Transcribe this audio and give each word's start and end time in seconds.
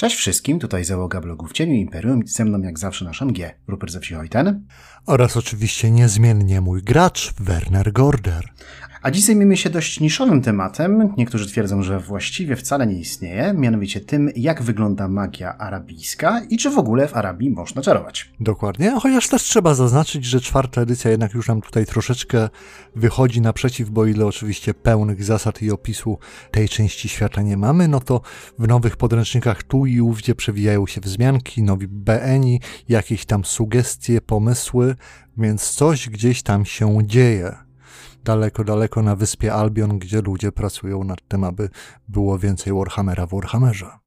Cześć 0.00 0.16
wszystkim, 0.16 0.58
tutaj 0.58 0.84
załoga 0.84 1.20
blogu 1.20 1.46
w 1.46 1.52
cieniu 1.52 1.74
Imperium 1.74 2.22
ze 2.26 2.44
mną 2.44 2.60
jak 2.60 2.78
zawsze 2.78 3.04
nasz 3.04 3.22
MG, 3.22 3.54
Rupert 3.68 3.92
ze 3.92 4.00
wsi 4.00 4.14
Hojten. 4.14 4.66
Oraz 5.06 5.36
oczywiście 5.36 5.90
niezmiennie 5.90 6.60
mój 6.60 6.82
gracz, 6.82 7.32
Werner 7.40 7.92
Gorder. 7.92 8.48
A 9.02 9.10
dziś 9.10 9.24
zajmiemy 9.24 9.56
się 9.56 9.70
dość 9.70 10.00
niszowym 10.00 10.42
tematem, 10.42 11.14
niektórzy 11.16 11.46
twierdzą, 11.46 11.82
że 11.82 12.00
właściwie 12.00 12.56
wcale 12.56 12.86
nie 12.86 13.00
istnieje, 13.00 13.54
mianowicie 13.56 14.00
tym, 14.00 14.30
jak 14.36 14.62
wygląda 14.62 15.08
magia 15.08 15.58
arabijska 15.58 16.40
i 16.50 16.56
czy 16.56 16.70
w 16.70 16.78
ogóle 16.78 17.08
w 17.08 17.16
Arabii 17.16 17.50
można 17.50 17.82
czarować. 17.82 18.32
Dokładnie, 18.40 18.90
chociaż 19.00 19.28
też 19.28 19.42
trzeba 19.42 19.74
zaznaczyć, 19.74 20.24
że 20.24 20.40
czwarta 20.40 20.80
edycja 20.80 21.10
jednak 21.10 21.34
już 21.34 21.48
nam 21.48 21.60
tutaj 21.60 21.86
troszeczkę 21.86 22.48
wychodzi 22.96 23.40
naprzeciw, 23.40 23.90
bo 23.90 24.06
ile 24.06 24.26
oczywiście 24.26 24.74
pełnych 24.74 25.24
zasad 25.24 25.62
i 25.62 25.70
opisu 25.70 26.18
tej 26.50 26.68
części 26.68 27.08
świata 27.08 27.42
nie 27.42 27.56
mamy, 27.56 27.88
no 27.88 28.00
to 28.00 28.20
w 28.58 28.68
nowych 28.68 28.96
podręcznikach 28.96 29.62
tu 29.62 29.86
i 29.86 30.00
ówdzie 30.00 30.34
przewijają 30.34 30.86
się 30.86 31.00
wzmianki, 31.00 31.62
nowi 31.62 31.88
BNI, 31.88 32.60
jakieś 32.88 33.24
tam 33.24 33.44
sugestie, 33.44 34.20
pomysły, 34.20 34.94
więc 35.36 35.70
coś 35.70 36.08
gdzieś 36.08 36.42
tam 36.42 36.64
się 36.64 36.98
dzieje 37.04 37.69
daleko, 38.24 38.64
daleko 38.64 39.02
na 39.02 39.16
wyspie 39.16 39.54
Albion, 39.54 39.98
gdzie 39.98 40.20
ludzie 40.22 40.52
pracują 40.52 41.04
nad 41.04 41.28
tym, 41.28 41.44
aby 41.44 41.70
było 42.08 42.38
więcej 42.38 42.72
Warhammera 42.72 43.26
w 43.26 43.30
Warhammerze. 43.30 43.99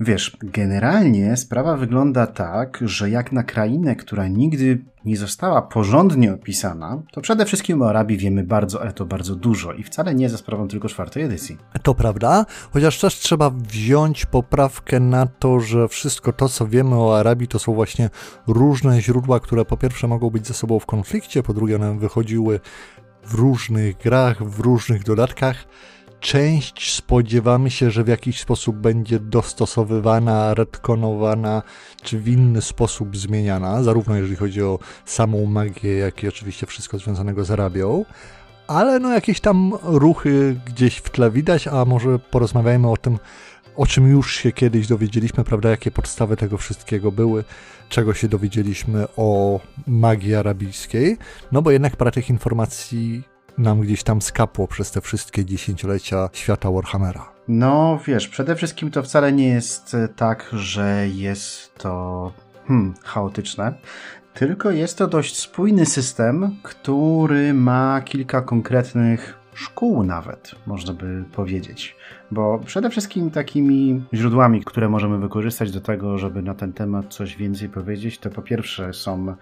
Wiesz, 0.00 0.36
generalnie 0.42 1.36
sprawa 1.36 1.76
wygląda 1.76 2.26
tak, 2.26 2.78
że 2.82 3.10
jak 3.10 3.32
na 3.32 3.42
krainę, 3.42 3.96
która 3.96 4.28
nigdy 4.28 4.84
nie 5.04 5.16
została 5.16 5.62
porządnie 5.62 6.32
opisana, 6.32 7.02
to 7.12 7.20
przede 7.20 7.44
wszystkim 7.44 7.82
o 7.82 7.88
Arabii 7.88 8.16
wiemy 8.16 8.44
bardzo, 8.44 8.80
ale 8.80 8.92
to 8.92 9.06
bardzo 9.06 9.34
dużo 9.36 9.72
i 9.72 9.82
wcale 9.82 10.14
nie 10.14 10.28
za 10.28 10.36
sprawą 10.36 10.68
tylko 10.68 10.88
czwartej 10.88 11.22
edycji. 11.22 11.56
To 11.82 11.94
prawda, 11.94 12.46
chociaż 12.72 13.00
też 13.00 13.14
trzeba 13.14 13.50
wziąć 13.50 14.26
poprawkę 14.26 15.00
na 15.00 15.26
to, 15.26 15.60
że 15.60 15.88
wszystko 15.88 16.32
to, 16.32 16.48
co 16.48 16.66
wiemy 16.66 16.94
o 16.94 17.18
Arabii, 17.18 17.48
to 17.48 17.58
są 17.58 17.74
właśnie 17.74 18.10
różne 18.46 19.02
źródła, 19.02 19.40
które 19.40 19.64
po 19.64 19.76
pierwsze 19.76 20.08
mogą 20.08 20.30
być 20.30 20.46
ze 20.46 20.54
sobą 20.54 20.78
w 20.78 20.86
konflikcie, 20.86 21.42
po 21.42 21.54
drugie 21.54 21.76
one 21.76 21.98
wychodziły 21.98 22.60
w 23.24 23.34
różnych 23.34 23.96
grach, 23.96 24.44
w 24.44 24.60
różnych 24.60 25.04
dodatkach 25.04 25.64
część 26.20 26.94
spodziewamy 26.94 27.70
się, 27.70 27.90
że 27.90 28.04
w 28.04 28.08
jakiś 28.08 28.40
sposób 28.40 28.76
będzie 28.76 29.18
dostosowywana, 29.18 30.54
retkonowana, 30.54 31.62
czy 32.02 32.18
w 32.18 32.28
inny 32.28 32.62
sposób 32.62 33.16
zmieniana, 33.16 33.82
zarówno 33.82 34.16
jeżeli 34.16 34.36
chodzi 34.36 34.62
o 34.62 34.78
samą 35.04 35.46
magię, 35.46 35.96
jak 35.96 36.22
i 36.22 36.28
oczywiście 36.28 36.66
wszystko 36.66 36.98
związanego 36.98 37.44
z 37.44 37.50
Arabią. 37.50 38.04
Ale 38.66 38.98
no 38.98 39.12
jakieś 39.12 39.40
tam 39.40 39.72
ruchy 39.82 40.60
gdzieś 40.66 40.96
w 40.96 41.10
tle 41.10 41.30
widać, 41.30 41.68
a 41.68 41.84
może 41.84 42.18
porozmawiajmy 42.18 42.90
o 42.90 42.96
tym, 42.96 43.18
o 43.76 43.86
czym 43.86 44.08
już 44.10 44.36
się 44.36 44.52
kiedyś 44.52 44.86
dowiedzieliśmy, 44.86 45.44
prawda, 45.44 45.70
jakie 45.70 45.90
podstawy 45.90 46.36
tego 46.36 46.58
wszystkiego 46.58 47.12
były, 47.12 47.44
czego 47.88 48.14
się 48.14 48.28
dowiedzieliśmy 48.28 49.06
o 49.16 49.60
magii 49.86 50.34
arabijskiej, 50.34 51.16
no 51.52 51.62
bo 51.62 51.70
jednak 51.70 51.96
parę 51.96 52.10
tych 52.10 52.30
informacji 52.30 53.22
nam 53.58 53.80
gdzieś 53.80 54.02
tam 54.02 54.22
skapło 54.22 54.68
przez 54.68 54.90
te 54.90 55.00
wszystkie 55.00 55.44
dziesięciolecia 55.44 56.28
świata 56.32 56.70
Warhammera? 56.70 57.32
No 57.48 58.00
wiesz, 58.06 58.28
przede 58.28 58.56
wszystkim 58.56 58.90
to 58.90 59.02
wcale 59.02 59.32
nie 59.32 59.48
jest 59.48 59.96
tak, 60.16 60.50
że 60.52 61.08
jest 61.08 61.74
to 61.74 62.32
hmm, 62.66 62.94
chaotyczne, 63.04 63.74
tylko 64.34 64.70
jest 64.70 64.98
to 64.98 65.06
dość 65.06 65.38
spójny 65.38 65.86
system, 65.86 66.56
który 66.62 67.54
ma 67.54 68.00
kilka 68.04 68.42
konkretnych 68.42 69.37
szkół 69.58 70.02
nawet, 70.04 70.54
można 70.66 70.92
by 70.94 71.24
powiedzieć. 71.32 71.96
Bo 72.30 72.60
przede 72.66 72.90
wszystkim 72.90 73.30
takimi 73.30 74.02
źródłami, 74.14 74.64
które 74.64 74.88
możemy 74.88 75.18
wykorzystać 75.18 75.70
do 75.70 75.80
tego, 75.80 76.18
żeby 76.18 76.42
na 76.42 76.54
ten 76.54 76.72
temat 76.72 77.14
coś 77.14 77.36
więcej 77.36 77.68
powiedzieć, 77.68 78.18
to 78.18 78.30
po 78.30 78.42
pierwsze 78.42 78.94
są 78.94 79.34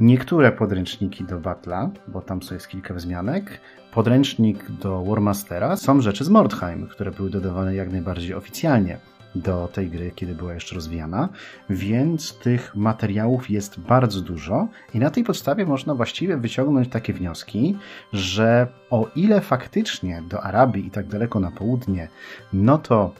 niektóre 0.00 0.52
podręczniki 0.52 1.24
do 1.24 1.40
Battle'a, 1.40 1.90
bo 2.08 2.20
tam 2.20 2.40
jest 2.50 2.68
kilka 2.68 2.94
wzmianek, 2.94 3.60
podręcznik 3.92 4.70
do 4.70 5.04
Warmastera, 5.04 5.76
są 5.76 6.00
rzeczy 6.00 6.24
z 6.24 6.28
Mordheim, 6.28 6.86
które 6.86 7.10
były 7.10 7.30
dodawane 7.30 7.74
jak 7.74 7.92
najbardziej 7.92 8.34
oficjalnie 8.34 8.98
do 9.34 9.68
tej 9.72 9.90
gry, 9.90 10.12
kiedy 10.14 10.34
była 10.34 10.54
jeszcze 10.54 10.74
rozwijana, 10.74 11.28
więc 11.70 12.38
tych 12.38 12.76
materiałów 12.76 13.50
jest 13.50 13.80
bardzo 13.80 14.20
dużo 14.20 14.68
i 14.94 14.98
na 14.98 15.10
tej 15.10 15.24
podstawie 15.24 15.66
można 15.66 15.94
właściwie 15.94 16.36
wyciągnąć 16.36 16.88
takie 16.88 17.12
wnioski, 17.12 17.76
że 18.12 18.66
o 18.90 19.08
ile 19.16 19.40
faktycznie 19.40 20.22
do 20.28 20.42
Arabii 20.42 20.86
i 20.86 20.90
tak 20.90 21.06
daleko 21.06 21.40
na 21.40 21.50
południe, 21.50 22.08
no 22.52 22.78
to 22.78 23.14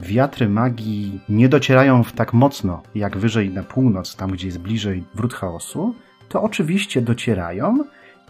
wiatry 0.00 0.48
magii 0.48 1.20
nie 1.28 1.48
docierają 1.48 2.04
tak 2.04 2.32
mocno 2.32 2.82
jak 2.94 3.16
wyżej 3.18 3.50
na 3.50 3.62
północ, 3.62 4.16
tam 4.16 4.30
gdzie 4.30 4.46
jest 4.46 4.58
bliżej 4.58 5.04
wrót 5.14 5.34
chaosu, 5.34 5.94
to 6.28 6.42
oczywiście 6.42 7.02
docierają 7.02 7.78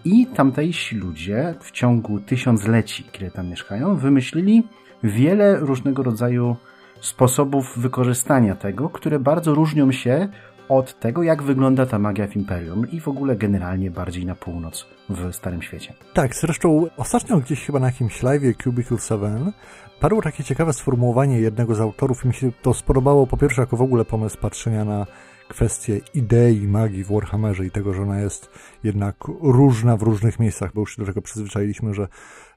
i 0.04 0.26
tamtejsi 0.26 0.97
ludzie 0.97 1.54
w 1.60 1.70
ciągu 1.70 2.20
tysiącleci, 2.20 3.04
kiedy 3.12 3.31
tam 3.31 3.49
mieszkają, 3.49 3.97
wymyślili 3.97 4.62
wiele 5.03 5.56
różnego 5.56 6.03
rodzaju 6.03 6.56
sposobów 7.02 7.78
wykorzystania 7.78 8.54
tego, 8.54 8.88
które 8.88 9.18
bardzo 9.18 9.54
różnią 9.54 9.92
się 9.92 10.28
od 10.68 11.00
tego, 11.00 11.22
jak 11.22 11.42
wygląda 11.42 11.86
ta 11.86 11.98
magia 11.98 12.26
w 12.26 12.36
Imperium 12.36 12.90
i 12.90 13.00
w 13.00 13.08
ogóle 13.08 13.36
generalnie 13.36 13.90
bardziej 13.90 14.26
na 14.26 14.34
północ 14.34 14.86
w 15.08 15.34
Starym 15.34 15.62
Świecie. 15.62 15.94
Tak, 16.14 16.34
zresztą 16.34 16.86
ostatnio 16.96 17.38
gdzieś 17.38 17.66
chyba 17.66 17.78
na 17.78 17.86
jakimś 17.86 18.22
live 18.22 18.56
Cubicle 18.64 18.98
7 18.98 19.52
padło 20.00 20.22
takie 20.22 20.44
ciekawe 20.44 20.72
sformułowanie 20.72 21.40
jednego 21.40 21.74
z 21.74 21.80
autorów 21.80 22.24
i 22.24 22.28
mi 22.28 22.34
się 22.34 22.52
to 22.62 22.74
spodobało 22.74 23.26
po 23.26 23.36
pierwsze 23.36 23.60
jako 23.60 23.76
w 23.76 23.82
ogóle 23.82 24.04
pomysł 24.04 24.38
patrzenia 24.38 24.84
na 24.84 25.06
kwestię 25.48 26.00
idei 26.14 26.69
magii 26.69 27.04
w 27.04 27.12
Warhammerze 27.12 27.66
i 27.66 27.70
tego, 27.70 27.94
że 27.94 28.02
ona 28.02 28.20
jest 28.20 28.50
jednak 28.84 29.16
różna 29.42 29.96
w 29.96 30.02
różnych 30.02 30.38
miejscach, 30.38 30.72
bo 30.74 30.80
już 30.80 30.96
się 30.96 31.02
do 31.02 31.06
tego 31.06 31.22
przyzwyczailiśmy, 31.22 31.94
że 31.94 32.08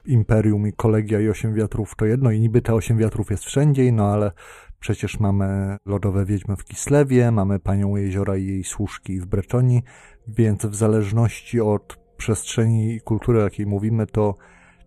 Imperium 0.08 0.66
i 0.66 0.72
Kolegia 0.72 1.20
i 1.20 1.28
Osiem 1.28 1.54
Wiatrów 1.54 1.94
to 1.96 2.06
jedno 2.06 2.30
i 2.30 2.40
niby 2.40 2.62
te 2.62 2.74
Osiem 2.74 2.98
Wiatrów 2.98 3.30
jest 3.30 3.44
wszędzie, 3.44 3.92
no 3.92 4.12
ale 4.12 4.32
przecież 4.80 5.20
mamy 5.20 5.76
Lodowe 5.86 6.24
Wiedźmy 6.24 6.56
w 6.56 6.64
Kislewie, 6.64 7.30
mamy 7.30 7.58
Panią 7.58 7.96
Jeziora 7.96 8.36
i 8.36 8.46
jej 8.46 8.64
służki 8.64 9.20
w 9.20 9.26
Bretonii, 9.26 9.82
więc 10.28 10.66
w 10.66 10.74
zależności 10.74 11.60
od 11.60 11.98
przestrzeni 12.16 12.94
i 12.94 13.00
kultury, 13.00 13.38
o 13.38 13.42
jakiej 13.42 13.66
mówimy, 13.66 14.06
to 14.06 14.34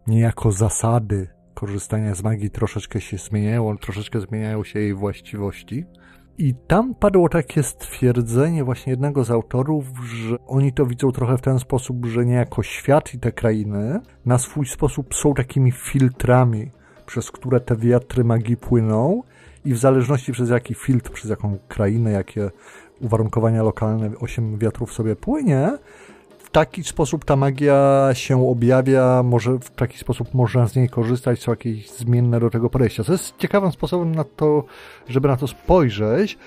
niejako 0.08 0.52
zasady 0.52 1.28
korzystania 1.54 2.16
z 2.16 2.24
magii 2.24 2.50
troszeczkę 2.50 3.02
się 3.02 3.18
zmieniają, 3.18 3.78
troszeczkę 3.78 4.20
zmieniają 4.20 4.64
się 4.64 4.80
jej 4.80 4.94
właściwości. 4.94 5.86
I 6.40 6.56
tam 6.68 6.96
padło 6.96 7.30
takie 7.30 7.64
stwierdzenie 7.64 8.64
właśnie 8.64 8.92
jednego 8.92 9.24
z 9.24 9.32
autorów, 9.32 9.86
że 10.06 10.36
oni 10.48 10.74
to 10.74 10.86
widzą 10.86 11.12
trochę 11.12 11.38
w 11.38 11.42
ten 11.42 11.60
sposób, 11.60 12.06
że 12.06 12.26
niejako 12.26 12.64
świat 12.64 13.14
i 13.14 13.20
te 13.20 13.32
krainy 13.32 14.00
na 14.26 14.38
swój 14.38 14.66
sposób 14.66 15.16
są 15.16 15.34
takimi 15.34 15.72
filtrami, 15.72 16.72
przez 17.06 17.32
które 17.32 17.60
te 17.60 17.76
wiatry 17.76 18.24
magii 18.24 18.58
płyną 18.58 19.24
i 19.66 19.74
w 19.74 19.78
zależności 19.78 20.32
przez 20.32 20.50
jaki 20.50 20.74
filtr, 20.74 21.12
przez 21.12 21.30
jaką 21.30 21.58
krainę, 21.68 22.12
jakie 22.12 22.52
uwarunkowania 23.02 23.64
lokalne 23.64 24.12
osiem 24.20 24.58
wiatrów 24.58 24.94
sobie 24.94 25.16
płynie, 25.16 25.78
taki 26.52 26.84
sposób 26.84 27.26
ta 27.26 27.36
magia 27.36 28.10
się 28.14 28.50
objawia, 28.50 29.24
może 29.24 29.60
w 29.60 29.70
taki 29.70 29.98
sposób 29.98 30.34
można 30.34 30.68
z 30.68 30.76
niej 30.76 30.90
korzystać, 30.90 31.40
są 31.40 31.52
jakieś 31.52 31.90
zmienne 31.90 32.40
do 32.40 32.50
tego 32.50 32.70
podejścia. 32.70 33.04
To 33.04 33.12
jest 33.12 33.38
ciekawym 33.38 33.72
sposobem 33.72 34.16
na 34.16 34.24
to, 34.24 34.64
żeby 35.08 35.28
na 35.28 35.38
to 35.38 35.48
spojrzeć, 35.48 36.38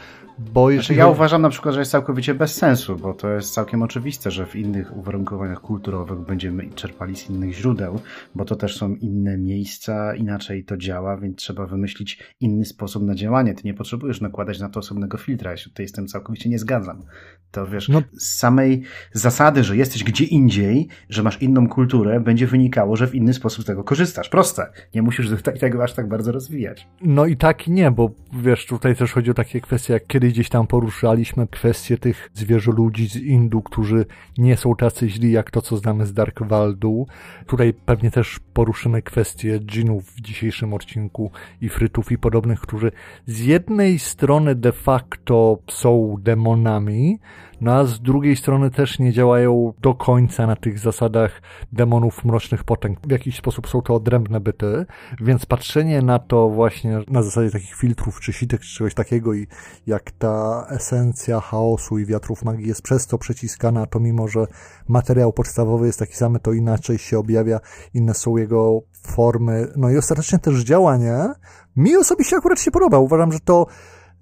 bo 0.53 0.70
jeżeli... 0.70 0.86
Znaczy 0.86 0.98
ja 0.98 1.06
uważam 1.06 1.42
na 1.42 1.50
przykład, 1.50 1.75
że 1.75 1.80
jest 1.80 1.92
całkowicie 1.92 2.34
bez 2.34 2.54
sensu, 2.54 2.97
bo 2.97 3.14
to 3.14 3.30
jest 3.30 3.54
całkiem 3.54 3.82
oczywiste, 3.82 4.30
że 4.30 4.47
w 4.47 4.56
innych 4.56 4.97
uwarunkowaniach 4.97 5.60
kulturowych 5.60 6.19
będziemy 6.19 6.71
czerpali 6.71 7.16
z 7.16 7.30
innych 7.30 7.54
źródeł, 7.54 8.00
bo 8.34 8.44
to 8.44 8.56
też 8.56 8.77
są 8.77 8.94
inne 8.94 9.39
miejsca, 9.39 10.15
inaczej 10.15 10.65
to 10.65 10.77
działa, 10.77 11.16
więc 11.16 11.36
trzeba 11.36 11.66
wymyślić 11.66 12.18
inny 12.41 12.65
sposób 12.65 13.03
na 13.03 13.15
działanie. 13.15 13.54
Ty 13.54 13.62
nie 13.65 13.74
potrzebujesz 13.74 14.21
nakładać 14.21 14.60
na 14.60 14.68
to 14.68 14.80
osobnego 14.80 15.18
filtra, 15.18 15.50
ja 15.50 15.56
się 15.56 15.71
tutaj 15.71 15.89
z 15.89 15.92
tym 15.92 16.06
całkowicie 16.06 16.50
nie 16.50 16.59
zgadzam. 16.59 17.03
To 17.50 17.66
wiesz, 17.66 17.89
no. 17.89 18.03
z 18.12 18.36
samej 18.36 18.83
zasady, 19.12 19.65
że 19.65 19.77
jesteś 19.77 20.04
gdzie 20.04 20.24
indziej, 20.24 20.89
że 21.09 21.22
masz 21.22 21.42
inną 21.42 21.68
kulturę, 21.68 22.21
będzie 22.21 22.47
wynikało, 22.47 22.97
że 22.97 23.06
w 23.06 23.15
inny 23.15 23.34
sposób 23.34 23.65
z 23.65 23.66
tego 23.66 23.84
korzystasz. 23.84 24.28
Proste. 24.28 24.72
Nie 24.94 25.03
musisz 25.03 25.30
tutaj 25.30 25.59
tego 25.60 25.83
aż 25.83 25.92
tak 25.92 26.09
bardzo 26.09 26.33
rozwijać. 26.33 26.89
No 27.03 27.27
i 27.27 27.36
tak 27.36 27.68
i 27.68 27.71
nie, 27.71 27.91
bo 27.91 28.10
wiesz, 28.33 28.66
tutaj 28.66 28.97
też 28.97 29.12
chodzi 29.12 29.30
o 29.30 29.34
takie 29.34 29.60
kwestie, 29.60 29.92
jak 29.92 30.06
kiedyś 30.06 30.31
gdzieś 30.32 30.48
tam 30.48 30.66
poruszaliśmy 30.66 31.46
kwestię 31.46 31.98
tych 31.98 32.30
zwierzoludzi 32.34 33.08
z 33.08 33.16
Indu, 33.16 33.62
którzy 33.62 34.06
nie 34.38 34.56
są 34.56 34.76
tacy 34.76 35.08
źli 35.08 35.32
jak 35.32 35.50
to, 35.50 35.62
co 35.62 35.76
znamy 35.76 36.06
z 36.06 36.12
Dark 36.12 36.42
Waldu. 36.42 37.06
Tutaj 37.46 37.72
pewnie 37.72 38.10
też 38.10 38.40
poruszymy 38.52 39.02
kwestię 39.02 39.60
dżinów 39.60 40.04
w 40.04 40.20
dzisiejszym 40.20 40.74
odcinku 40.74 41.30
i 41.60 41.68
frytów 41.68 42.12
i 42.12 42.18
podobnych, 42.18 42.60
którzy 42.60 42.92
z 43.26 43.40
jednej 43.40 43.98
strony 43.98 44.54
de 44.54 44.72
facto 44.72 45.58
są 45.70 46.16
demonami, 46.20 47.18
no 47.60 47.72
a 47.72 47.84
z 47.84 48.00
drugiej 48.00 48.36
strony 48.36 48.70
też 48.70 48.98
nie 48.98 49.12
działają 49.12 49.72
do 49.80 49.94
końca 49.94 50.46
na 50.46 50.56
tych 50.56 50.78
zasadach 50.78 51.42
demonów 51.72 52.24
mrocznych 52.24 52.64
potęg. 52.64 52.98
W 53.06 53.10
jakiś 53.10 53.36
sposób 53.36 53.68
są 53.68 53.82
to 53.82 53.94
odrębne 53.94 54.40
byty, 54.40 54.86
więc 55.20 55.46
patrzenie 55.46 56.02
na 56.02 56.18
to 56.18 56.48
właśnie 56.48 57.00
na 57.08 57.22
zasadzie 57.22 57.50
takich 57.50 57.74
filtrów 57.74 58.20
czy 58.20 58.32
sitek 58.32 58.60
czy 58.60 58.76
czegoś 58.76 58.94
takiego 58.94 59.34
i 59.34 59.46
jak 59.86 60.10
ta 60.22 60.66
esencja 60.69 61.41
chaosu 61.41 61.98
i 61.98 62.07
wiatrów 62.07 62.45
magii 62.45 62.69
jest 62.69 62.83
przez 62.83 63.07
to 63.07 63.19
przeciskana, 63.19 63.86
to 63.86 64.01
mimo, 64.01 64.28
że 64.28 64.47
materiał 64.89 65.33
podstawowy 65.33 65.86
jest 65.86 65.98
taki 65.98 66.16
sam, 66.16 66.39
to 66.42 66.53
inaczej 66.53 66.98
się 66.98 67.19
objawia, 67.19 67.60
inne 67.95 68.15
są 68.15 68.36
jego 68.36 68.83
formy, 69.03 69.72
no 69.77 69.91
i 69.91 69.97
ostatecznie 69.97 70.39
też 70.39 70.65
działanie, 70.65 71.28
mi 71.77 71.97
osobiście 71.97 72.36
akurat 72.36 72.60
się 72.60 72.71
podoba. 72.71 72.98
Uważam, 72.98 73.33
że 73.33 73.41
to 73.41 73.66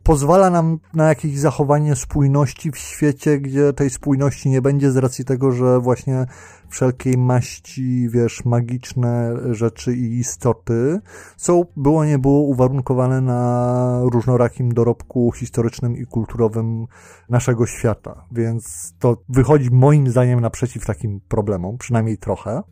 pozwala 0.03 0.51
nam 0.51 0.79
na 0.95 1.09
jakieś 1.09 1.39
zachowanie 1.39 1.97
spójności 1.97 2.71
w 2.71 2.79
świecie, 2.79 3.39
gdzie 3.39 3.73
tej 3.73 3.91
spójności 3.91 4.51
nie 4.51 4.63
będzie 4.63 4.91
z 4.91 4.97
racji 4.97 5.25
tego, 5.25 5.53
że 5.53 5.81
właśnie 5.81 6.27
wszelkiej 6.69 7.19
maści, 7.19 8.09
wiesz, 8.09 8.45
magiczne 8.45 9.37
rzeczy 9.51 9.97
i 9.97 10.19
istoty 10.19 11.01
są, 11.37 11.65
było 11.77 12.05
nie 12.05 12.19
było, 12.19 12.41
uwarunkowane 12.41 13.21
na 13.21 14.01
różnorakim 14.03 14.75
dorobku 14.75 15.33
historycznym 15.33 15.97
i 15.97 16.07
kulturowym 16.07 16.87
naszego 17.29 17.67
świata. 17.67 18.25
Więc 18.33 18.95
to 18.99 19.17
wychodzi 19.29 19.71
moim 19.71 20.09
zdaniem 20.09 20.41
naprzeciw 20.41 20.87
takim 20.87 21.21
problemom, 21.29 21.79
przynajmniej 21.79 22.19
trochę 22.19 22.63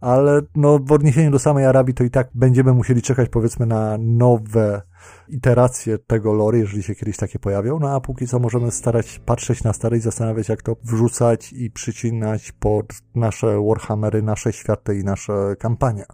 ale 0.00 0.42
no, 0.56 0.78
w 0.78 0.92
odniesieniu 0.92 1.30
do 1.30 1.38
samej 1.38 1.64
Arabii 1.64 1.94
to 1.94 2.04
i 2.04 2.10
tak 2.10 2.28
będziemy 2.34 2.72
musieli 2.72 3.02
czekać 3.02 3.28
powiedzmy 3.28 3.66
na 3.66 3.98
nowe 4.00 4.82
iteracje 5.28 5.98
tego 5.98 6.32
lore, 6.32 6.58
jeżeli 6.58 6.82
się 6.82 6.94
kiedyś 6.94 7.16
takie 7.16 7.38
pojawią, 7.38 7.78
no 7.78 7.94
a 7.94 8.00
póki 8.00 8.26
co 8.26 8.38
możemy 8.38 8.70
starać 8.70 9.18
patrzeć 9.18 9.64
na 9.64 9.72
stare 9.72 9.96
i 9.96 10.00
zastanawiać, 10.00 10.48
jak 10.48 10.62
to 10.62 10.76
wrzucać 10.84 11.52
i 11.52 11.70
przycinać 11.70 12.52
pod 12.52 12.86
nasze 13.14 13.62
Warhammery, 13.68 14.22
nasze 14.22 14.52
światy 14.52 14.98
i 14.98 15.04
nasze 15.04 15.56
kampanie. 15.58 16.04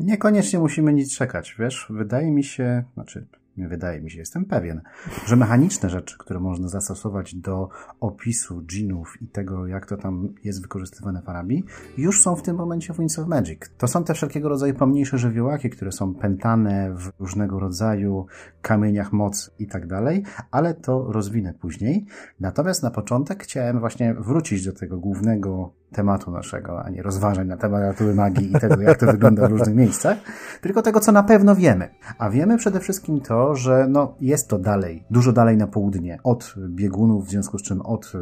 Niekoniecznie 0.00 0.58
musimy 0.58 0.92
nic 0.92 1.16
czekać, 1.16 1.56
wiesz? 1.58 1.86
Wydaje 1.90 2.30
mi 2.30 2.44
się, 2.44 2.84
znaczy 2.94 3.26
wydaje 3.56 4.00
mi 4.00 4.10
się, 4.10 4.18
jestem 4.18 4.44
pewien, 4.44 4.80
że 5.26 5.36
mechaniczne 5.36 5.90
rzeczy, 5.90 6.18
które 6.18 6.40
można 6.40 6.68
zastosować 6.68 7.34
do 7.34 7.68
opisu 8.00 8.62
dżinów 8.62 9.22
i 9.22 9.28
tego, 9.28 9.66
jak 9.66 9.86
to 9.86 9.96
tam 9.96 10.34
jest 10.44 10.62
wykorzystywane 10.62 11.22
w 11.22 11.28
Arabii, 11.28 11.64
już 11.98 12.22
są 12.22 12.36
w 12.36 12.42
tym 12.42 12.56
momencie 12.56 12.94
w 12.94 12.98
Winds 12.98 13.18
of 13.18 13.28
Magic. 13.28 13.60
To 13.78 13.88
są 13.88 14.04
te 14.04 14.14
wszelkiego 14.14 14.48
rodzaju 14.48 14.74
pomniejsze 14.74 15.18
żywiołaki, 15.18 15.70
które 15.70 15.92
są 15.92 16.14
pętane 16.14 16.94
w 16.94 17.20
różnego 17.20 17.60
rodzaju 17.60 18.26
kamieniach 18.62 19.12
mocy 19.12 19.50
i 19.58 19.66
tak 19.66 19.86
dalej, 19.86 20.22
ale 20.50 20.74
to 20.74 21.12
rozwinę 21.12 21.54
później. 21.54 22.06
Natomiast 22.40 22.82
na 22.82 22.90
początek 22.90 23.42
chciałem 23.42 23.80
właśnie 23.80 24.14
wrócić 24.14 24.64
do 24.64 24.72
tego 24.72 24.98
głównego 24.98 25.72
tematu 25.92 26.30
naszego, 26.30 26.82
a 26.84 26.90
nie 26.90 27.02
rozważań 27.02 27.46
na 27.46 27.56
temat 27.56 27.82
natury 27.82 28.14
magii 28.14 28.50
i 28.50 28.60
tego, 28.60 28.82
jak 28.82 28.98
to 28.98 29.06
wygląda 29.06 29.48
w 29.48 29.50
różnych 29.50 29.74
miejscach, 29.74 30.18
tylko 30.60 30.82
tego, 30.82 31.00
co 31.00 31.12
na 31.12 31.22
pewno 31.22 31.56
wiemy. 31.56 31.88
A 32.18 32.30
wiemy 32.30 32.58
przede 32.58 32.80
wszystkim 32.80 33.20
to, 33.20 33.45
że 33.54 33.86
no, 33.90 34.14
jest 34.20 34.48
to 34.48 34.58
dalej, 34.58 35.04
dużo 35.10 35.32
dalej 35.32 35.56
na 35.56 35.66
południe 35.66 36.18
od 36.24 36.54
biegunów, 36.68 37.26
w 37.26 37.30
związku 37.30 37.58
z 37.58 37.62
czym 37.62 37.80
od 37.80 38.12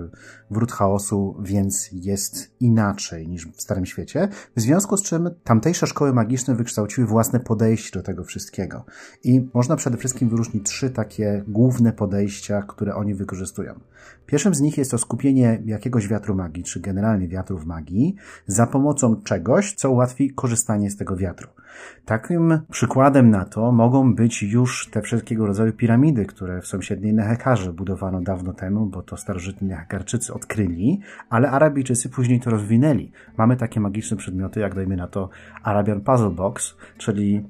wrót 0.50 0.72
chaosu, 0.72 1.36
więc 1.42 1.88
jest 1.92 2.50
inaczej 2.60 3.28
niż 3.28 3.46
w 3.46 3.62
Starym 3.62 3.86
Świecie, 3.86 4.28
w 4.56 4.60
związku 4.60 4.96
z 4.96 5.02
czym 5.02 5.30
tamtejsze 5.44 5.86
szkoły 5.86 6.12
magiczne 6.12 6.54
wykształciły 6.54 7.06
własne 7.06 7.40
podejście 7.40 7.98
do 7.98 8.02
tego 8.02 8.24
wszystkiego. 8.24 8.84
I 9.24 9.48
można 9.54 9.76
przede 9.76 9.96
wszystkim 9.96 10.28
wyróżnić 10.28 10.66
trzy 10.66 10.90
takie 10.90 11.44
główne 11.48 11.92
podejścia, 11.92 12.62
które 12.62 12.94
oni 12.94 13.14
wykorzystują. 13.14 13.80
Pierwszym 14.26 14.54
z 14.54 14.60
nich 14.60 14.78
jest 14.78 14.90
to 14.90 14.98
skupienie 14.98 15.62
jakiegoś 15.64 16.08
wiatru 16.08 16.34
magii, 16.34 16.64
czy 16.64 16.80
generalnie 16.80 17.28
wiatrów 17.28 17.66
magii, 17.66 18.16
za 18.46 18.66
pomocą 18.66 19.22
czegoś, 19.22 19.74
co 19.74 19.90
ułatwi 19.90 20.30
korzystanie 20.30 20.90
z 20.90 20.96
tego 20.96 21.16
wiatru. 21.16 21.48
Takim 22.04 22.60
przykładem 22.70 23.30
na 23.30 23.44
to 23.44 23.72
mogą 23.72 24.14
być 24.14 24.42
już 24.42 24.90
te 24.90 25.02
wszelkiego 25.02 25.46
rodzaju 25.46 25.72
piramidy, 25.72 26.26
które 26.26 26.60
w 26.60 26.66
sąsiedniej 26.66 27.14
Nehekarze 27.14 27.72
budowano 27.72 28.20
dawno 28.20 28.52
temu, 28.52 28.86
bo 28.86 29.02
to 29.02 29.16
starożytni 29.16 29.68
Nehekarczycy 29.68 30.34
odkryli, 30.34 31.00
ale 31.30 31.50
Arabijczycy 31.50 32.08
później 32.08 32.40
to 32.40 32.50
rozwinęli. 32.50 33.12
Mamy 33.36 33.56
takie 33.56 33.80
magiczne 33.80 34.16
przedmioty, 34.16 34.60
jak 34.60 34.74
dajmy 34.74 34.96
na 34.96 35.06
to 35.06 35.28
Arabian 35.62 36.00
Puzzle 36.00 36.30
Box, 36.30 36.76
czyli 36.98 37.44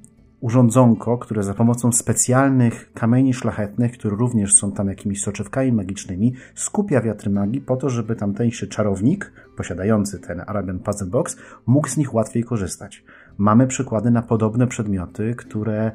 urządzonko, 0.44 1.18
które 1.18 1.42
za 1.42 1.54
pomocą 1.54 1.92
specjalnych 1.92 2.92
kamieni 2.92 3.34
szlachetnych, 3.34 3.92
które 3.92 4.16
również 4.16 4.54
są 4.54 4.72
tam 4.72 4.88
jakimiś 4.88 5.22
soczewkami 5.22 5.72
magicznymi, 5.72 6.34
skupia 6.54 7.00
wiatry 7.00 7.30
magii 7.30 7.60
po 7.60 7.76
to, 7.76 7.90
żeby 7.90 8.16
tamtejszy 8.16 8.68
czarownik, 8.68 9.32
posiadający 9.56 10.20
ten 10.20 10.42
Arabian 10.46 10.78
Puzzle 10.78 11.06
Box, 11.06 11.36
mógł 11.66 11.88
z 11.88 11.96
nich 11.96 12.14
łatwiej 12.14 12.44
korzystać. 12.44 13.04
Mamy 13.38 13.66
przykłady 13.66 14.10
na 14.10 14.22
podobne 14.22 14.66
przedmioty, 14.66 15.34
które 15.34 15.92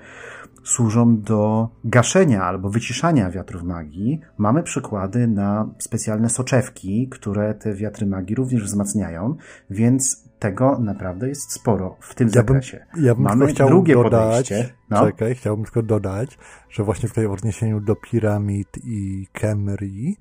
służą 0.64 1.22
do 1.22 1.70
gaszenia 1.84 2.44
albo 2.44 2.70
wyciszania 2.70 3.32
wiatrów 3.32 3.64
magii. 3.64 4.22
Mamy 4.38 4.64
przykłady 4.64 5.28
na 5.28 5.70
specjalne 5.80 6.30
soczewki, 6.30 7.08
które 7.10 7.54
te 7.54 7.74
wiatry 7.74 8.08
magii 8.08 8.36
również 8.36 8.64
wzmacniają, 8.64 9.36
więc 9.70 10.30
tego 10.40 10.80
naprawdę 10.80 11.30
jest 11.30 11.52
sporo 11.52 11.98
w 12.00 12.16
tym 12.16 12.28
ja 12.28 12.34
zakresie. 12.34 12.86
Bym, 12.94 13.06
ja 13.06 13.16
bym 13.16 13.24
Mamy 13.24 13.48
chciał 13.48 13.70
drugie 13.70 13.94
dodać, 13.94 14.50
podejście. 14.50 14.74
No. 14.90 15.06
Czekaj, 15.06 15.36
chciałbym 15.36 15.66
tylko 15.66 15.84
dodać, 15.84 16.38
że 16.70 16.84
właśnie 16.84 17.10
w 17.10 17.14
tej 17.14 17.26
odniesieniu 17.26 17.80
do 17.80 17.96
piramid 17.96 18.70
i 18.84 19.28
Kemri, 19.34 20.18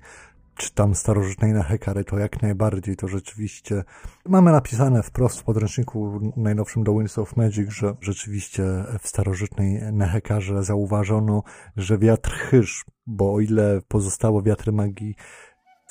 czy 0.59 0.73
tam 0.73 0.95
starożytnej 0.95 1.53
Nehekary, 1.53 2.03
to 2.03 2.17
jak 2.17 2.41
najbardziej, 2.41 2.95
to 2.95 3.07
rzeczywiście 3.07 3.83
mamy 4.25 4.51
napisane 4.51 5.03
wprost 5.03 5.39
w 5.39 5.43
podręczniku 5.43 6.19
najnowszym 6.37 6.83
do 6.83 6.93
Winds 6.93 7.17
of 7.17 7.37
Magic, 7.37 7.69
że 7.69 7.95
rzeczywiście 8.01 8.63
w 8.99 9.07
starożytnej 9.07 9.93
Nehekarze 9.93 10.63
zauważono, 10.63 11.43
że 11.77 11.97
wiatr 11.97 12.31
chyż, 12.31 12.85
bo 13.07 13.33
o 13.33 13.39
ile 13.39 13.81
pozostałe 13.87 14.43
wiatry 14.43 14.71
magii 14.71 15.15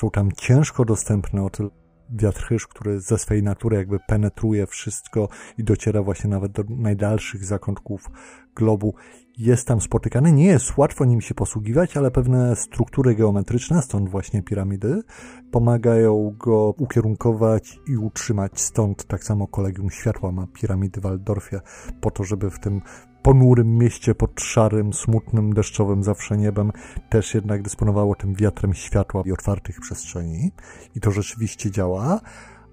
są 0.00 0.10
tam 0.10 0.32
ciężko 0.32 0.84
dostępne, 0.84 1.44
o 1.44 1.50
tyle 1.50 1.70
wiatr 2.10 2.42
chyż, 2.44 2.66
który 2.66 3.00
ze 3.00 3.18
swej 3.18 3.42
natury 3.42 3.76
jakby 3.76 3.98
penetruje 4.08 4.66
wszystko 4.66 5.28
i 5.58 5.64
dociera 5.64 6.02
właśnie 6.02 6.30
nawet 6.30 6.52
do 6.52 6.64
najdalszych 6.68 7.44
zakątków 7.44 8.10
globu, 8.54 8.94
jest 9.38 9.68
tam 9.68 9.80
spotykany. 9.80 10.32
Nie 10.32 10.46
jest 10.46 10.76
łatwo 10.76 11.04
nim 11.04 11.20
się 11.20 11.34
posługiwać, 11.34 11.96
ale 11.96 12.10
pewne 12.10 12.56
struktury 12.56 13.14
geometryczne, 13.14 13.82
stąd 13.82 14.08
właśnie 14.08 14.42
piramidy, 14.42 15.02
pomagają 15.50 16.34
go 16.38 16.74
ukierunkować 16.78 17.78
i 17.86 17.96
utrzymać. 17.96 18.60
Stąd 18.60 19.04
tak 19.04 19.24
samo 19.24 19.46
Kolegium 19.46 19.90
Światła 19.90 20.32
ma 20.32 20.46
piramidy 20.46 21.00
w 21.00 21.02
Waldorfie, 21.02 21.60
po 22.00 22.10
to, 22.10 22.24
żeby 22.24 22.50
w 22.50 22.58
tym 22.58 22.80
ponurym 23.28 23.78
mieście 23.78 24.14
pod 24.14 24.40
szarym, 24.40 24.92
smutnym, 24.92 25.54
deszczowym 25.54 26.04
zawsze 26.04 26.38
niebem 26.38 26.72
też 27.10 27.34
jednak 27.34 27.62
dysponowało 27.62 28.14
tym 28.14 28.34
wiatrem 28.34 28.74
światła 28.74 29.22
i 29.26 29.32
otwartych 29.32 29.80
przestrzeni. 29.80 30.52
I 30.94 31.00
to 31.00 31.10
rzeczywiście 31.10 31.70
działa 31.70 32.20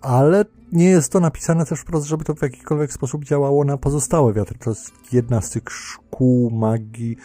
ale 0.01 0.45
nie 0.71 0.85
jest 0.85 1.12
to 1.12 1.19
napisane 1.19 1.65
też 1.65 1.79
wprost, 1.79 2.07
żeby 2.07 2.24
to 2.24 2.35
w 2.35 2.41
jakikolwiek 2.41 2.93
sposób 2.93 3.25
działało 3.25 3.65
na 3.65 3.77
pozostałe 3.77 4.33
wiatry. 4.33 4.57
To 4.59 4.69
jest 4.69 4.91
jedna 5.12 5.41
z 5.41 5.50
tych 5.50 5.63
szkół 5.69 6.51
magii, 6.51 7.17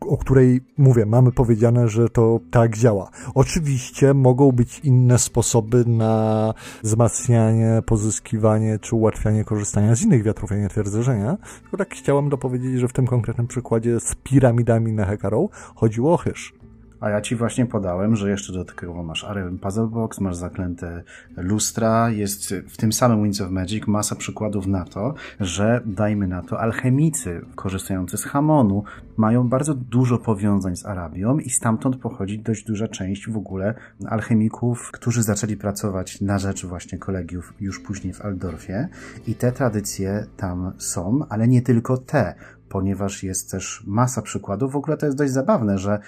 o 0.00 0.16
której 0.16 0.60
mówię, 0.78 1.06
mamy 1.06 1.32
powiedziane, 1.32 1.88
że 1.88 2.08
to 2.08 2.40
tak 2.50 2.76
działa. 2.76 3.10
Oczywiście 3.34 4.14
mogą 4.14 4.52
być 4.52 4.78
inne 4.78 5.18
sposoby 5.18 5.84
na 5.86 6.54
wzmacnianie, 6.82 7.82
pozyskiwanie 7.86 8.78
czy 8.78 8.96
ułatwianie 8.96 9.44
korzystania 9.44 9.94
z 9.94 10.02
innych 10.02 10.22
wiatrów, 10.22 10.50
ja 10.50 10.56
nie 10.56 10.68
twierdzę, 10.68 11.02
że 11.02 11.18
nie. 11.18 11.36
Tylko 11.62 11.76
tak 11.76 11.94
chciałem 11.94 12.28
dopowiedzieć, 12.28 12.80
że 12.80 12.88
w 12.88 12.92
tym 12.92 13.06
konkretnym 13.06 13.46
przykładzie 13.46 14.00
z 14.00 14.14
piramidami 14.14 14.92
na 14.92 15.04
Hekarą 15.04 15.48
chodziło 15.74 16.14
o 16.14 16.16
chyż. 16.16 16.57
A 17.00 17.10
ja 17.10 17.20
ci 17.20 17.36
właśnie 17.36 17.66
podałem, 17.66 18.16
że 18.16 18.30
jeszcze 18.30 18.52
dodatkowo 18.52 19.02
masz 19.02 19.24
Arabian 19.24 19.58
Puzzle 19.58 19.86
Box, 19.86 20.20
masz 20.20 20.36
zaklęte 20.36 21.02
lustra, 21.36 22.10
jest 22.10 22.54
w 22.68 22.76
tym 22.76 22.92
samym 22.92 23.22
Winds 23.22 23.40
of 23.40 23.50
Magic 23.50 23.86
masa 23.86 24.16
przykładów 24.16 24.66
na 24.66 24.84
to, 24.84 25.14
że 25.40 25.80
dajmy 25.86 26.28
na 26.28 26.42
to 26.42 26.60
alchemicy 26.60 27.40
korzystający 27.54 28.16
z 28.16 28.24
Hamonu 28.24 28.84
mają 29.16 29.48
bardzo 29.48 29.74
dużo 29.74 30.18
powiązań 30.18 30.76
z 30.76 30.86
Arabią 30.86 31.38
i 31.38 31.50
stamtąd 31.50 31.96
pochodzi 31.96 32.38
dość 32.38 32.64
duża 32.64 32.88
część 32.88 33.28
w 33.30 33.36
ogóle 33.36 33.74
alchemików, 34.06 34.90
którzy 34.92 35.22
zaczęli 35.22 35.56
pracować 35.56 36.20
na 36.20 36.38
rzecz 36.38 36.66
właśnie 36.66 36.98
kolegiów 36.98 37.54
już 37.60 37.80
później 37.80 38.12
w 38.12 38.20
Aldorfie 38.20 38.88
i 39.26 39.34
te 39.34 39.52
tradycje 39.52 40.26
tam 40.36 40.72
są, 40.78 41.20
ale 41.28 41.48
nie 41.48 41.62
tylko 41.62 41.96
te, 41.96 42.34
ponieważ 42.68 43.22
jest 43.22 43.50
też 43.50 43.84
masa 43.86 44.22
przykładów. 44.22 44.72
W 44.72 44.76
ogóle 44.76 44.96
to 44.96 45.06
jest 45.06 45.18
dość 45.18 45.32
zabawne, 45.32 45.78
że 45.78 45.98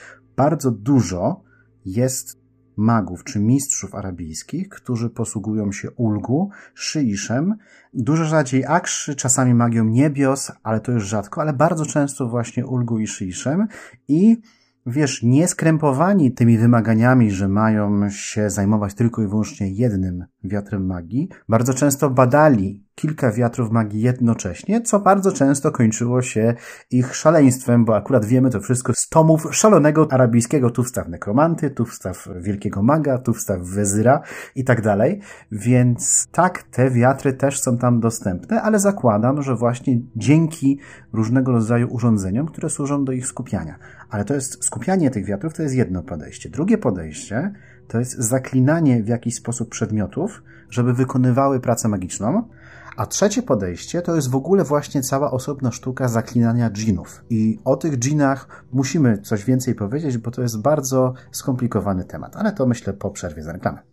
bardzo 0.40 0.70
dużo 0.70 1.42
jest 1.84 2.40
magów 2.76 3.24
czy 3.24 3.40
mistrzów 3.40 3.94
arabijskich, 3.94 4.68
którzy 4.68 5.10
posługują 5.10 5.72
się 5.72 5.90
ulgu, 5.90 6.50
szyiszem, 6.74 7.56
dużo 7.94 8.24
rzadziej 8.24 8.64
akszy, 8.66 9.14
czasami 9.14 9.54
magią 9.54 9.84
niebios, 9.84 10.52
ale 10.62 10.80
to 10.80 10.92
już 10.92 11.06
rzadko, 11.06 11.40
ale 11.40 11.52
bardzo 11.52 11.86
często 11.86 12.28
właśnie 12.28 12.66
ulgu 12.66 12.98
i 12.98 13.06
szyiszem. 13.06 13.66
I 14.08 14.40
wiesz, 14.86 15.22
nie 15.22 15.48
skrępowani 15.48 16.32
tymi 16.32 16.58
wymaganiami, 16.58 17.30
że 17.30 17.48
mają 17.48 18.10
się 18.10 18.50
zajmować 18.50 18.94
tylko 18.94 19.22
i 19.22 19.26
wyłącznie 19.26 19.72
jednym 19.72 20.24
wiatrem 20.44 20.86
magii, 20.86 21.28
bardzo 21.48 21.74
często 21.74 22.10
badali 22.10 22.84
kilka 22.94 23.32
wiatrów 23.32 23.70
magii 23.70 24.00
jednocześnie, 24.00 24.82
co 24.82 25.00
bardzo 25.00 25.32
często 25.32 25.72
kończyło 25.72 26.22
się 26.22 26.54
ich 26.90 27.16
szaleństwem, 27.16 27.84
bo 27.84 27.96
akurat 27.96 28.24
wiemy 28.24 28.50
to 28.50 28.60
wszystko 28.60 28.92
z 28.94 29.08
tomów 29.08 29.46
szalonego 29.50 30.08
arabijskiego, 30.10 30.70
tu 30.70 30.82
wstaw 30.82 31.08
nekromanty, 31.08 31.70
tu 31.70 31.84
wstaw 31.84 32.28
wielkiego 32.40 32.82
maga, 32.82 33.18
tu 33.18 33.32
wstaw 33.32 33.60
wezyra 33.60 34.20
i 34.54 34.64
tak 34.64 34.80
dalej. 34.80 35.20
Więc 35.52 36.28
tak, 36.32 36.62
te 36.62 36.90
wiatry 36.90 37.32
też 37.32 37.60
są 37.60 37.78
tam 37.78 38.00
dostępne, 38.00 38.62
ale 38.62 38.78
zakładam, 38.78 39.42
że 39.42 39.56
właśnie 39.56 40.00
dzięki 40.16 40.78
różnego 41.12 41.52
rodzaju 41.52 41.88
urządzeniom, 41.90 42.46
które 42.46 42.70
służą 42.70 43.04
do 43.04 43.12
ich 43.12 43.26
skupiania. 43.26 43.78
Ale 44.10 44.24
to 44.24 44.34
jest 44.34 44.64
skupianie 44.64 45.10
tych 45.10 45.24
wiatrów, 45.24 45.54
to 45.54 45.62
jest 45.62 45.74
jedno 45.74 46.02
podejście. 46.02 46.50
Drugie 46.50 46.78
podejście 46.78 47.52
to 47.90 47.98
jest 47.98 48.18
zaklinanie 48.18 49.02
w 49.02 49.08
jakiś 49.08 49.34
sposób 49.34 49.68
przedmiotów, 49.68 50.42
żeby 50.70 50.94
wykonywały 50.94 51.60
pracę 51.60 51.88
magiczną. 51.88 52.42
A 52.96 53.06
trzecie 53.06 53.42
podejście 53.42 54.02
to 54.02 54.14
jest 54.14 54.30
w 54.30 54.36
ogóle 54.36 54.64
właśnie 54.64 55.02
cała 55.02 55.30
osobna 55.30 55.70
sztuka 55.72 56.08
zaklinania 56.08 56.70
dżinów. 56.70 57.24
I 57.30 57.58
o 57.64 57.76
tych 57.76 57.96
dżinach 57.98 58.64
musimy 58.72 59.18
coś 59.18 59.44
więcej 59.44 59.74
powiedzieć, 59.74 60.18
bo 60.18 60.30
to 60.30 60.42
jest 60.42 60.60
bardzo 60.60 61.14
skomplikowany 61.32 62.04
temat, 62.04 62.36
ale 62.36 62.52
to 62.52 62.66
myślę 62.66 62.92
po 62.92 63.10
przerwie 63.10 63.42
za 63.42 63.52
reklamę. 63.52 63.89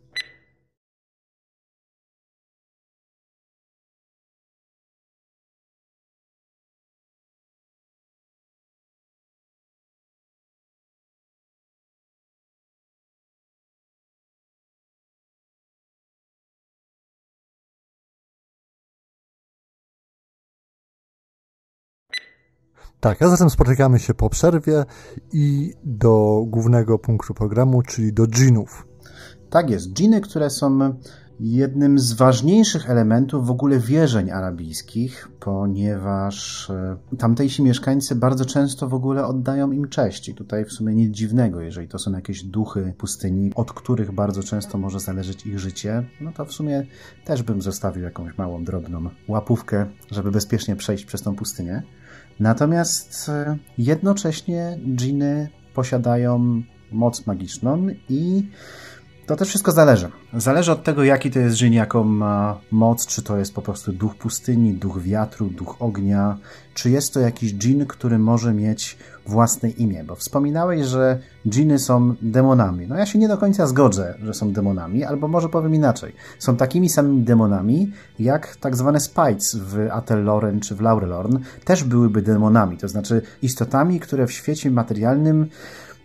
Tak, 22.99 23.21
a 23.21 23.29
zatem 23.29 23.49
spotykamy 23.49 23.99
się 23.99 24.13
po 24.13 24.29
przerwie 24.29 24.85
i 25.33 25.73
do 25.83 26.43
głównego 26.47 26.99
punktu 26.99 27.33
programu, 27.33 27.81
czyli 27.81 28.13
do 28.13 28.27
dżinów. 28.27 28.87
Tak 29.49 29.69
jest. 29.69 29.93
Dżiny, 29.93 30.21
które 30.21 30.49
są 30.49 30.93
jednym 31.39 31.99
z 31.99 32.13
ważniejszych 32.13 32.89
elementów 32.89 33.47
w 33.47 33.51
ogóle 33.51 33.79
wierzeń 33.79 34.31
arabijskich, 34.31 35.29
ponieważ 35.39 36.69
e, 36.69 36.97
tamtejsi 37.17 37.63
mieszkańcy 37.63 38.15
bardzo 38.15 38.45
często 38.45 38.87
w 38.87 38.93
ogóle 38.93 39.25
oddają 39.25 39.71
im 39.71 39.89
cześć. 39.89 40.29
I 40.29 40.35
tutaj 40.35 40.65
w 40.65 40.71
sumie 40.71 40.95
nic 40.95 41.15
dziwnego, 41.15 41.61
jeżeli 41.61 41.87
to 41.87 41.99
są 41.99 42.11
jakieś 42.11 42.43
duchy 42.43 42.93
pustyni, 42.97 43.51
od 43.55 43.73
których 43.73 44.11
bardzo 44.11 44.43
często 44.43 44.77
może 44.77 44.99
zależeć 44.99 45.45
ich 45.45 45.59
życie, 45.59 46.03
no 46.21 46.31
to 46.31 46.45
w 46.45 46.53
sumie 46.53 46.85
też 47.25 47.43
bym 47.43 47.61
zostawił 47.61 48.03
jakąś 48.03 48.37
małą, 48.37 48.63
drobną 48.63 49.09
łapówkę, 49.27 49.85
żeby 50.11 50.31
bezpiecznie 50.31 50.75
przejść 50.75 51.05
przez 51.05 51.21
tą 51.21 51.35
pustynię. 51.35 51.83
Natomiast 52.39 53.29
e, 53.29 53.57
jednocześnie 53.77 54.79
dżiny 54.95 55.49
posiadają 55.73 56.61
moc 56.91 57.27
magiczną 57.27 57.87
i 58.09 58.49
to 59.27 59.35
też 59.35 59.47
wszystko 59.47 59.71
zależy. 59.71 60.09
Zależy 60.33 60.71
od 60.71 60.83
tego, 60.83 61.03
jaki 61.03 61.31
to 61.31 61.39
jest 61.39 61.55
dżin, 61.55 61.73
jaką 61.73 62.03
ma 62.03 62.57
moc, 62.71 63.07
czy 63.07 63.21
to 63.21 63.37
jest 63.37 63.53
po 63.53 63.61
prostu 63.61 63.93
duch 63.93 64.15
pustyni, 64.15 64.73
duch 64.73 65.01
wiatru, 65.01 65.49
duch 65.49 65.75
ognia, 65.79 66.37
czy 66.73 66.89
jest 66.89 67.13
to 67.13 67.19
jakiś 67.19 67.53
dżin, 67.53 67.85
który 67.85 68.19
może 68.19 68.53
mieć 68.53 68.97
własne 69.25 69.69
imię, 69.69 70.03
bo 70.03 70.15
wspominałeś, 70.15 70.85
że 70.85 71.19
dżiny 71.47 71.79
są 71.79 72.15
demonami. 72.21 72.87
No 72.87 72.97
ja 72.97 73.05
się 73.05 73.19
nie 73.19 73.27
do 73.27 73.37
końca 73.37 73.67
zgodzę, 73.67 74.13
że 74.23 74.33
są 74.33 74.53
demonami, 74.53 75.03
albo 75.03 75.27
może 75.27 75.49
powiem 75.49 75.75
inaczej. 75.75 76.13
Są 76.39 76.57
takimi 76.57 76.89
samymi 76.89 77.23
demonami, 77.23 77.91
jak 78.19 78.55
tak 78.55 78.75
zwane 78.75 78.99
spites 78.99 79.55
w 79.55 79.87
Atelloren 79.91 80.59
czy 80.59 80.75
w 80.75 80.81
Laurelorn 80.81 81.37
też 81.65 81.83
byłyby 81.83 82.21
demonami, 82.21 82.77
to 82.77 82.87
znaczy 82.87 83.21
istotami, 83.41 83.99
które 83.99 84.27
w 84.27 84.31
świecie 84.31 84.71
materialnym 84.71 85.47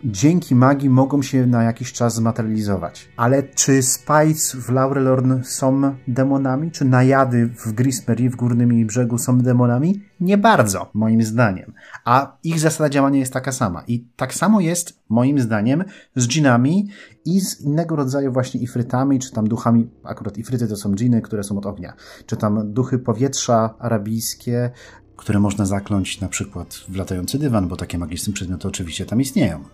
dzięki 0.04 0.54
magii 0.54 0.90
mogą 0.90 1.22
się 1.22 1.46
na 1.46 1.62
jakiś 1.62 1.92
czas 1.92 2.14
zmaterializować. 2.14 3.08
Ale 3.16 3.42
czy 3.42 3.82
Spice 3.82 4.58
w 4.58 4.70
Laurelorn 4.70 5.42
są 5.42 5.94
demonami? 6.08 6.70
Czy 6.70 6.84
najady 6.84 7.46
w 7.46 7.72
Grismerie, 7.72 8.30
w 8.30 8.36
Górnym 8.36 8.72
jej 8.72 8.84
brzegu 8.84 9.18
są 9.18 9.38
demonami? 9.38 10.02
Nie 10.20 10.38
bardzo, 10.38 10.90
moim 10.94 11.22
zdaniem. 11.22 11.72
A 12.04 12.36
ich 12.44 12.60
zasada 12.60 12.90
działania 12.90 13.18
jest 13.18 13.32
taka 13.32 13.52
sama. 13.52 13.84
I 13.86 14.06
tak 14.16 14.34
samo 14.34 14.60
jest, 14.60 15.02
moim 15.08 15.40
zdaniem, 15.40 15.84
z 16.16 16.28
dżinami 16.28 16.88
i 17.24 17.40
z 17.40 17.60
innego 17.60 17.96
rodzaju 17.96 18.32
właśnie 18.32 18.60
ifrytami, 18.60 19.18
czy 19.18 19.32
tam 19.32 19.48
duchami, 19.48 19.90
akurat 20.04 20.38
ifryty 20.38 20.68
to 20.68 20.76
są 20.76 20.94
dżiny, 20.94 21.22
które 21.22 21.44
są 21.44 21.58
od 21.58 21.66
ognia, 21.66 21.92
czy 22.26 22.36
tam 22.36 22.72
duchy 22.72 22.98
powietrza 22.98 23.74
arabijskie, 23.78 24.70
które 25.16 25.40
można 25.40 25.66
zakląć 25.66 26.20
na 26.20 26.28
przykład 26.28 26.74
w 26.88 26.96
latający 26.96 27.38
dywan, 27.38 27.68
bo 27.68 27.76
takie 27.76 27.98
magiczne 27.98 28.32
przedmioty 28.32 28.68
oczywiście 28.68 29.06
tam 29.06 29.20
istnieją. 29.20 29.64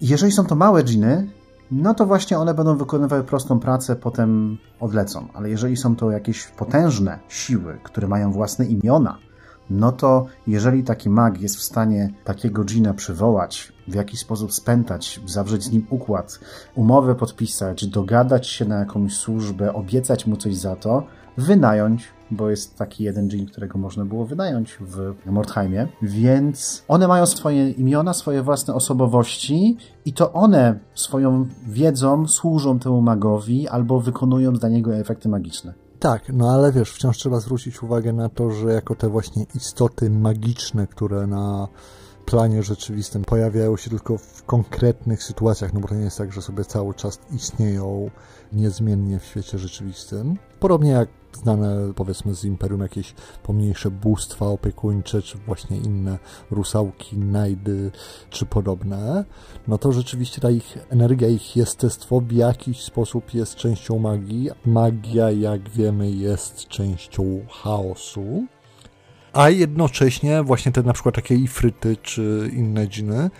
Jeżeli 0.00 0.32
są 0.32 0.46
to 0.46 0.54
małe 0.54 0.84
dżiny, 0.84 1.26
no 1.70 1.94
to 1.94 2.06
właśnie 2.06 2.38
one 2.38 2.54
będą 2.54 2.76
wykonywały 2.76 3.24
prostą 3.24 3.60
pracę, 3.60 3.96
potem 3.96 4.58
odlecą. 4.80 5.28
Ale 5.34 5.50
jeżeli 5.50 5.76
są 5.76 5.96
to 5.96 6.10
jakieś 6.10 6.46
potężne 6.46 7.18
siły, 7.28 7.78
które 7.82 8.08
mają 8.08 8.32
własne 8.32 8.66
imiona, 8.66 9.18
no 9.70 9.92
to 9.92 10.26
jeżeli 10.46 10.84
taki 10.84 11.10
mag 11.10 11.40
jest 11.40 11.56
w 11.56 11.62
stanie 11.62 12.12
takiego 12.24 12.64
dżina 12.64 12.94
przywołać, 12.94 13.72
w 13.88 13.94
jakiś 13.94 14.20
sposób 14.20 14.52
spętać, 14.52 15.20
zawrzeć 15.26 15.64
z 15.64 15.72
nim 15.72 15.86
układ, 15.90 16.40
umowę 16.74 17.14
podpisać, 17.14 17.86
dogadać 17.86 18.46
się 18.46 18.64
na 18.64 18.78
jakąś 18.78 19.16
służbę, 19.16 19.74
obiecać 19.74 20.26
mu 20.26 20.36
coś 20.36 20.56
za 20.56 20.76
to, 20.76 21.02
wynająć, 21.38 22.08
bo 22.30 22.50
jest 22.50 22.76
taki 22.76 23.04
jeden 23.04 23.28
dżin, 23.30 23.46
którego 23.46 23.78
można 23.78 24.04
było 24.04 24.26
wynająć 24.26 24.78
w 24.80 25.14
Mordheimie, 25.26 25.88
więc 26.02 26.84
one 26.88 27.08
mają 27.08 27.26
swoje 27.26 27.70
imiona, 27.70 28.14
swoje 28.14 28.42
własne 28.42 28.74
osobowości 28.74 29.76
i 30.04 30.12
to 30.12 30.32
one 30.32 30.78
swoją 30.94 31.46
wiedzą 31.66 32.28
służą 32.28 32.78
temu 32.78 33.02
magowi 33.02 33.68
albo 33.68 34.00
wykonują 34.00 34.52
dla 34.52 34.68
niego 34.68 34.96
efekty 34.96 35.28
magiczne. 35.28 35.74
Tak, 35.98 36.22
no 36.32 36.50
ale 36.50 36.72
wiesz, 36.72 36.92
wciąż 36.92 37.18
trzeba 37.18 37.40
zwrócić 37.40 37.82
uwagę 37.82 38.12
na 38.12 38.28
to, 38.28 38.50
że 38.50 38.72
jako 38.72 38.94
te 38.94 39.08
właśnie 39.08 39.46
istoty 39.54 40.10
magiczne, 40.10 40.86
które 40.86 41.26
na 41.26 41.68
planie 42.26 42.62
rzeczywistym 42.62 43.24
pojawiają 43.24 43.76
się 43.76 43.90
tylko 43.90 44.18
w 44.18 44.42
konkretnych 44.42 45.22
sytuacjach, 45.22 45.72
no 45.72 45.80
bo 45.80 45.88
to 45.88 45.94
nie 45.94 46.04
jest 46.04 46.18
tak, 46.18 46.32
że 46.32 46.42
sobie 46.42 46.64
cały 46.64 46.94
czas 46.94 47.18
istnieją 47.34 48.10
niezmiennie 48.52 49.18
w 49.18 49.24
świecie 49.24 49.58
rzeczywistym. 49.58 50.36
Podobnie 50.60 50.90
jak 50.90 51.08
znane 51.32 51.92
powiedzmy 51.94 52.34
z 52.34 52.44
Imperium 52.44 52.80
jakieś 52.80 53.14
pomniejsze 53.42 53.90
bóstwa 53.90 54.46
opiekuńcze, 54.46 55.22
czy 55.22 55.38
właśnie 55.38 55.76
inne 55.76 56.18
rusałki, 56.50 57.16
najdy, 57.16 57.90
czy 58.30 58.46
podobne, 58.46 59.24
no 59.68 59.78
to 59.78 59.92
rzeczywiście 59.92 60.40
ta 60.40 60.50
ich 60.50 60.78
energia, 60.90 61.28
ich 61.28 61.56
jestestwo 61.56 62.20
w 62.20 62.32
jakiś 62.32 62.80
sposób 62.80 63.34
jest 63.34 63.54
częścią 63.54 63.98
magii. 63.98 64.50
Magia, 64.66 65.30
jak 65.30 65.70
wiemy, 65.70 66.10
jest 66.10 66.68
częścią 66.68 67.24
chaosu. 67.50 68.46
A 69.32 69.50
jednocześnie 69.50 70.42
właśnie 70.42 70.72
te 70.72 70.82
na 70.82 70.92
przykład 70.92 71.14
takie 71.14 71.34
ifryty 71.34 71.96
czy 72.02 72.50
inne 72.52 72.86
dżiny 72.86 73.30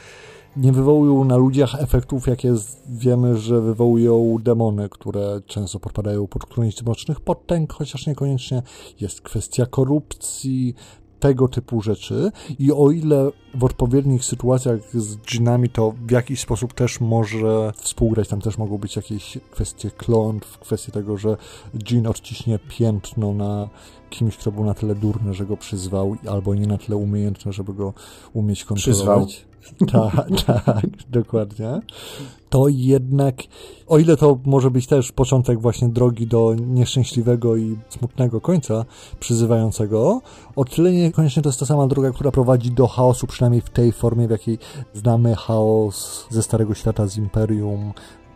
nie 0.59 0.73
wywołują 0.73 1.25
na 1.25 1.37
ludziach 1.37 1.83
efektów, 1.83 2.27
jakie 2.27 2.55
wiemy, 2.89 3.37
że 3.37 3.61
wywołują 3.61 4.37
demony, 4.43 4.89
które 4.89 5.41
często 5.47 5.81
podpadają 5.81 6.27
pod 6.27 6.47
którąś 6.47 6.77
z 6.77 6.83
mrocznych 6.83 7.21
potęg, 7.21 7.73
chociaż 7.73 8.07
niekoniecznie. 8.07 8.63
Jest 9.01 9.21
kwestia 9.21 9.67
korupcji, 9.67 10.75
tego 11.21 11.49
typu 11.49 11.83
rzeczy. 11.83 12.31
I 12.59 12.73
o 12.73 12.91
ile 12.91 13.31
w 13.55 13.65
odpowiednich 13.65 14.25
sytuacjach 14.25 14.81
z 14.95 15.17
dżinami 15.17 15.69
to 15.69 15.95
w 16.07 16.11
jakiś 16.11 16.41
sposób 16.41 16.75
też 16.75 17.01
może 17.01 17.73
współgrać, 17.77 18.29
tam 18.29 18.41
też 18.41 18.59
mogą 18.59 18.79
być 18.79 18.97
jakieś 18.97 19.39
kwestie 19.51 19.91
klątw, 19.91 20.59
kwestie 20.59 20.93
tego, 20.93 21.17
że 21.17 21.37
dżin 21.79 22.07
odciśnie 22.07 22.59
piętno 22.69 23.35
na 23.35 23.69
kimś, 24.11 24.37
kto 24.37 24.53
był 24.53 24.65
na 24.65 24.75
tyle 24.75 24.95
durny, 24.95 25.35
że 25.35 25.47
go 25.47 25.57
przyzwał, 25.57 26.17
albo 26.31 26.55
nie 26.55 26.67
na 26.67 26.79
tyle 26.79 26.97
umiejętny, 26.97 27.53
żeby 27.53 27.75
go 27.75 27.95
umieć 28.33 28.65
kontrolować. 28.65 29.27
Przyzwał 29.27 29.48
tak, 29.93 30.65
tak, 30.65 30.87
dokładnie. 31.11 31.81
To 32.51 32.69
jednak, 32.69 33.37
o 33.87 33.99
ile 33.99 34.17
to 34.17 34.39
może 34.45 34.71
być 34.71 34.87
też 34.87 35.13
początek 35.13 35.61
właśnie 35.61 35.89
drogi 35.89 36.27
do 36.27 36.55
nieszczęśliwego 36.55 37.57
i 37.57 37.77
smutnego 37.89 38.41
końca 38.41 38.85
przyzywającego, 39.21 40.21
o 40.57 40.65
tyle 40.65 40.93
niekoniecznie 40.93 41.43
to 41.43 41.49
jest 41.49 41.61
ta 41.61 41.67
sama 41.67 41.87
droga, 41.87 42.11
która 42.11 42.31
prowadzi 42.31 42.71
do 42.71 42.87
chaosu, 42.87 43.27
przynajmniej 43.27 43.63
w 43.63 43.71
tej 43.71 43.93
formie, 43.93 44.29
w 44.29 44.31
jakiej 44.31 44.59
znamy 44.95 45.37
chaos 45.37 46.27
ze 46.31 46.43
Starego 46.43 46.75
Świata, 46.75 47.07
z 47.07 47.17
Imperium, 47.17 47.93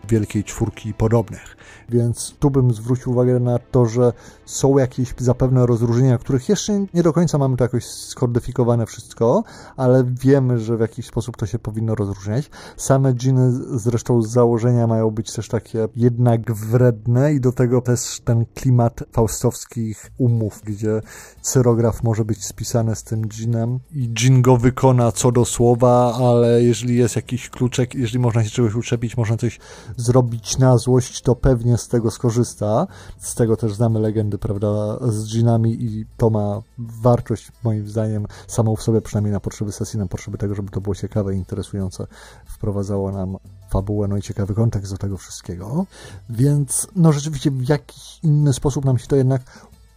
Wielkiej 0.09 0.45
Czwórki 0.45 0.89
i 0.89 0.95
podobnych. 0.95 1.57
Więc 1.89 2.35
tu 2.39 2.51
bym 2.51 2.75
zwrócił 2.75 3.13
uwagę 3.13 3.41
na 3.41 3.59
to, 3.59 3.87
że 3.87 4.13
są 4.45 4.79
jakieś 4.79 5.15
zapewne 5.19 5.67
rozróżnienia, 5.67 6.19
których 6.19 6.49
jeszcze 6.49 6.87
nie 6.95 7.03
do 7.03 7.13
końca 7.13 7.39
mamy 7.39 7.57
to 7.57 7.65
jakoś 7.65 7.85
skodyfikowane 7.85 8.87
wszystko, 8.87 9.45
ale 9.77 10.05
wiemy, 10.05 10.59
że 10.59 10.77
w 10.77 10.81
jakiś 10.81 11.07
sposób 11.07 11.37
to 11.37 11.47
się 11.47 11.59
powinno 11.59 11.95
rozróżniać. 11.95 12.51
Same 12.77 13.15
dżiny 13.15 13.53
zresztą 13.79 14.23
z 14.23 14.31
założenia 14.31 14.87
mają 14.87 15.11
być 15.11 15.33
też 15.33 15.49
takie 15.49 15.89
jednak 15.97 16.53
wredne 16.53 17.35
i 17.35 17.41
do 17.41 17.53
tego 17.53 17.81
też 17.81 18.21
ten 18.25 18.47
klimat 18.55 19.05
faustowskich 19.13 20.11
umów, 20.19 20.61
gdzie 20.65 21.01
cyrograf 21.41 22.03
może 22.03 22.25
być 22.25 22.47
spisany 22.47 22.97
z 22.97 23.05
tym 23.05 23.29
dżinem 23.29 23.79
i 23.93 24.09
dżin 24.09 24.43
go 24.43 24.57
wykona 24.57 25.13
co 25.13 25.33
do 25.33 25.45
słowa, 25.45 26.15
ale 26.15 26.63
jeżeli 26.63 26.97
jest 26.97 27.17
jakiś 27.17 27.51
kluczek, 27.51 27.95
jeżeli 27.95 28.19
można 28.19 28.45
się 28.45 28.51
czegoś 28.51 28.75
uczepić, 28.75 29.17
można 29.17 29.37
coś 29.37 29.59
zrobić 29.97 30.59
na 30.59 30.79
złość, 30.79 31.23
to 31.23 31.35
pewnie 31.35 31.79
z 31.79 31.89
tego 31.89 32.11
skorzysta. 32.11 32.87
Z 33.19 33.35
tego 33.35 33.57
też 33.57 33.75
znamy 33.75 34.01
legendy, 34.01 34.39
prawda, 34.39 34.99
z 35.09 35.27
dżinami 35.27 35.85
i 35.85 36.07
to 36.17 36.31
ma 36.31 36.63
wartość, 36.79 37.53
moim 37.65 37.89
zdaniem, 37.89 38.27
samą 38.47 38.77
w 38.77 38.83
sobie, 38.83 39.01
przynajmniej 39.01 39.33
na 39.33 39.41
potrzeby 39.41 39.73
sesji, 39.73 39.99
na 39.99 40.07
potrzeby 40.07 40.39
tego, 40.39 40.55
żeby 40.55 40.71
to 40.71 40.81
było 40.81 40.95
ciekawe 40.95 41.35
i 41.35 41.39
interesujące. 41.39 42.07
Wprowadzało 42.47 43.13
nam 43.13 43.37
fabułę, 43.71 44.09
no 44.09 44.17
i 44.17 44.23
ciekawy 44.23 44.55
kontekst 44.55 44.93
do 44.93 44.99
tego 44.99 45.17
wszystkiego. 45.17 45.87
Więc, 46.31 46.89
no 46.97 47.13
rzeczywiście 47.13 47.51
w 47.51 47.69
jakiś 47.69 48.21
inny 48.23 48.53
sposób 48.53 48.85
nam 48.85 48.99
się 48.99 49.07
to 49.07 49.17
jednak 49.17 49.43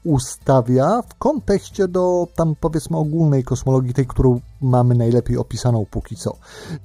ustawia 0.06 1.02
w 1.02 1.16
kontekście 1.16 1.88
do 1.88 2.28
tam 2.36 2.56
powiedzmy 2.60 2.98
ogólnej 2.98 3.44
kosmologii, 3.44 3.94
tej, 3.94 4.08
którą 4.08 4.42
mamy 4.62 4.96
najlepiej 4.96 5.38
opisaną 5.38 5.86
póki 5.92 6.16
co. 6.16 6.38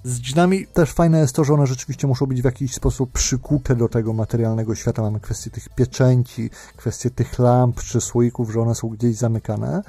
Z 0.05 0.21
dżinami 0.21 0.67
też 0.67 0.93
fajne 0.93 1.19
jest 1.19 1.37
to, 1.37 1.45
że 1.45 1.55
one 1.55 1.67
rzeczywiście 1.67 2.07
muszą 2.07 2.27
być 2.27 2.43
w 2.43 2.45
jakiś 2.45 2.75
sposób 2.75 3.12
przykute 3.12 3.77
do 3.77 3.89
tego 3.89 4.12
materialnego 4.12 4.75
świata. 4.75 5.03
Mamy 5.03 5.21
kwestię 5.21 5.50
tych 5.50 5.69
pieczęci, 5.69 6.50
kwestię 6.77 7.11
tych 7.11 7.39
lamp 7.39 7.83
czy 7.83 8.00
słoików, 8.00 8.53
że 8.53 8.61
one 8.61 8.75
są 8.75 8.89
gdzieś 8.89 9.17
zamykane 9.17 9.83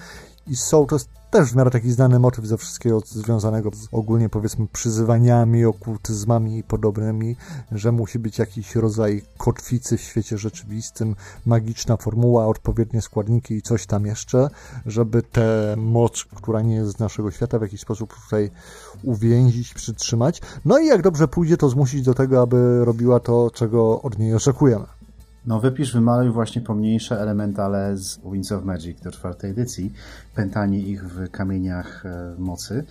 i 0.47 0.55
są, 0.55 0.85
to 0.85 0.95
jest 0.95 1.09
też 1.31 1.51
w 1.51 1.55
miarę 1.55 1.71
taki 1.71 1.91
znany 1.91 2.19
motyw 2.19 2.45
ze 2.45 2.57
wszystkiego 2.57 2.99
związanego 2.99 3.71
z 3.73 3.87
ogólnie 3.91 4.29
powiedzmy 4.29 4.67
przyzywaniami, 4.67 5.65
okultyzmami 5.65 6.57
i 6.57 6.63
podobnymi, 6.63 7.35
że 7.71 7.91
musi 7.91 8.19
być 8.19 8.39
jakiś 8.39 8.75
rodzaj 8.75 9.23
kotwicy 9.37 9.97
w 9.97 10.01
świecie 10.01 10.37
rzeczywistym, 10.37 11.15
magiczna 11.45 11.97
formuła, 11.97 12.47
odpowiednie 12.47 13.01
składniki 13.01 13.53
i 13.53 13.61
coś 13.61 13.85
tam 13.85 14.05
jeszcze, 14.05 14.49
żeby 14.85 15.21
tę 15.23 15.75
moc, 15.77 16.25
która 16.35 16.61
nie 16.61 16.75
jest 16.75 16.91
z 16.91 16.99
naszego 16.99 17.31
świata, 17.31 17.59
w 17.59 17.61
jakiś 17.61 17.81
sposób 17.81 18.13
tutaj 18.23 18.51
uwięzić, 19.03 19.73
przytrzymać. 19.73 20.41
No 20.65 20.79
i 20.79 20.85
jak 20.85 21.01
dobrze 21.01 21.27
pójdzie, 21.27 21.57
to 21.57 21.69
zmusić 21.69 22.01
do 22.01 22.13
tego, 22.13 22.41
aby 22.41 22.85
robiła 22.85 23.19
to, 23.19 23.51
czego 23.53 24.01
od 24.01 24.19
niej 24.19 24.35
oczekujemy. 24.35 24.85
No 25.45 25.59
wypisz, 25.59 25.93
wymaluj 25.93 26.31
właśnie 26.31 26.61
pomniejsze 26.61 27.21
elementale 27.21 27.97
z 27.97 28.19
Winds 28.31 28.51
of 28.51 28.63
Magic 28.63 29.01
do 29.01 29.11
czwartej 29.11 29.51
edycji, 29.51 29.93
pętanie 30.35 30.79
ich 30.79 31.03
w 31.03 31.29
kamieniach 31.31 32.05
e, 32.05 32.35
mocy. 32.37 32.83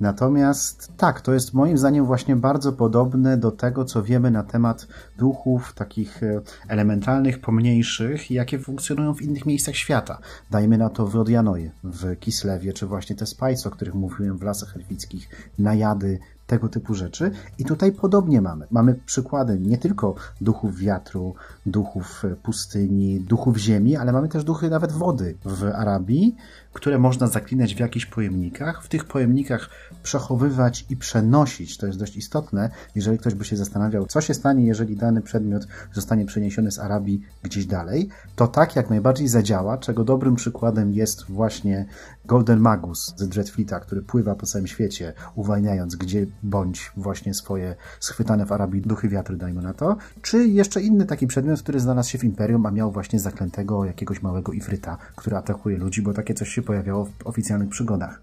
Natomiast 0.00 0.92
tak, 0.96 1.20
to 1.20 1.32
jest 1.32 1.54
moim 1.54 1.78
zdaniem 1.78 2.06
właśnie 2.06 2.36
bardzo 2.36 2.72
podobne 2.72 3.36
do 3.36 3.50
tego, 3.50 3.84
co 3.84 4.02
wiemy 4.02 4.30
na 4.30 4.42
temat 4.42 4.86
duchów 5.18 5.74
takich 5.74 6.22
e, 6.22 6.40
elementalnych, 6.68 7.40
pomniejszych, 7.40 8.30
jakie 8.30 8.58
funkcjonują 8.58 9.14
w 9.14 9.22
innych 9.22 9.46
miejscach 9.46 9.76
świata. 9.76 10.18
Dajmy 10.50 10.78
na 10.78 10.90
to 10.90 11.06
w 11.06 11.14
Rodianoje, 11.14 11.70
w 11.84 12.18
Kislewie, 12.18 12.72
czy 12.72 12.86
właśnie 12.86 13.16
te 13.16 13.26
spajce, 13.26 13.68
o 13.68 13.72
których 13.72 13.94
mówiłem 13.94 14.38
w 14.38 14.42
Lasach 14.42 14.76
Elfickich, 14.76 15.28
najady, 15.58 16.18
tego 16.52 16.68
typu 16.68 16.94
rzeczy. 16.94 17.30
I 17.58 17.64
tutaj 17.64 17.92
podobnie 17.92 18.40
mamy. 18.40 18.66
Mamy 18.70 18.94
przykłady 19.06 19.58
nie 19.58 19.78
tylko 19.78 20.14
duchów 20.40 20.76
wiatru, 20.76 21.34
duchów 21.66 22.22
pustyni, 22.42 23.20
duchów 23.20 23.56
ziemi, 23.56 23.96
ale 23.96 24.12
mamy 24.12 24.28
też 24.28 24.44
duchy 24.44 24.70
nawet 24.70 24.92
wody 24.92 25.34
w 25.44 25.64
Arabii, 25.64 26.36
które 26.72 26.98
można 26.98 27.26
zaklinać 27.26 27.74
w 27.74 27.78
jakichś 27.78 28.06
pojemnikach. 28.06 28.82
W 28.82 28.88
tych 28.88 29.04
pojemnikach 29.04 29.70
przechowywać 30.02 30.86
i 30.90 30.96
przenosić. 30.96 31.76
To 31.76 31.86
jest 31.86 31.98
dość 31.98 32.16
istotne, 32.16 32.70
jeżeli 32.94 33.18
ktoś 33.18 33.34
by 33.34 33.44
się 33.44 33.56
zastanawiał, 33.56 34.06
co 34.06 34.20
się 34.20 34.34
stanie, 34.34 34.66
jeżeli 34.66 34.96
dany 34.96 35.22
przedmiot 35.22 35.66
zostanie 35.92 36.26
przeniesiony 36.26 36.72
z 36.72 36.78
Arabii 36.78 37.22
gdzieś 37.42 37.66
dalej. 37.66 38.08
To 38.36 38.46
tak 38.46 38.76
jak 38.76 38.90
najbardziej 38.90 39.28
zadziała, 39.28 39.78
czego 39.78 40.04
dobrym 40.04 40.36
przykładem 40.36 40.92
jest 40.92 41.24
właśnie 41.24 41.86
Golden 42.24 42.60
Magus 42.60 43.14
z 43.16 43.28
Dreadfleeta, 43.28 43.80
który 43.80 44.02
pływa 44.02 44.34
po 44.34 44.46
całym 44.46 44.66
świecie, 44.66 45.12
uwalniając 45.34 45.96
gdzie 45.96 46.26
bądź 46.42 46.92
właśnie 46.96 47.34
swoje 47.34 47.76
schwytane 48.00 48.46
w 48.46 48.52
Arabii 48.52 48.80
duchy 48.80 49.08
wiatry, 49.08 49.36
dajmy 49.36 49.62
na 49.62 49.74
to, 49.74 49.96
czy 50.22 50.46
jeszcze 50.48 50.80
inny 50.80 51.06
taki 51.06 51.26
przedmiot, 51.26 51.62
który 51.62 51.80
znalazł 51.80 52.10
się 52.10 52.18
w 52.18 52.24
Imperium, 52.24 52.66
a 52.66 52.70
miał 52.70 52.92
właśnie 52.92 53.20
zaklętego 53.20 53.84
jakiegoś 53.84 54.22
małego 54.22 54.52
ifryta, 54.52 54.98
który 55.16 55.36
atakuje 55.36 55.78
ludzi, 55.78 56.02
bo 56.02 56.14
takie 56.14 56.34
coś 56.34 56.48
się 56.48 56.61
pojawiało 56.62 57.04
w 57.04 57.26
oficjalnych 57.26 57.68
przygodach. 57.68 58.22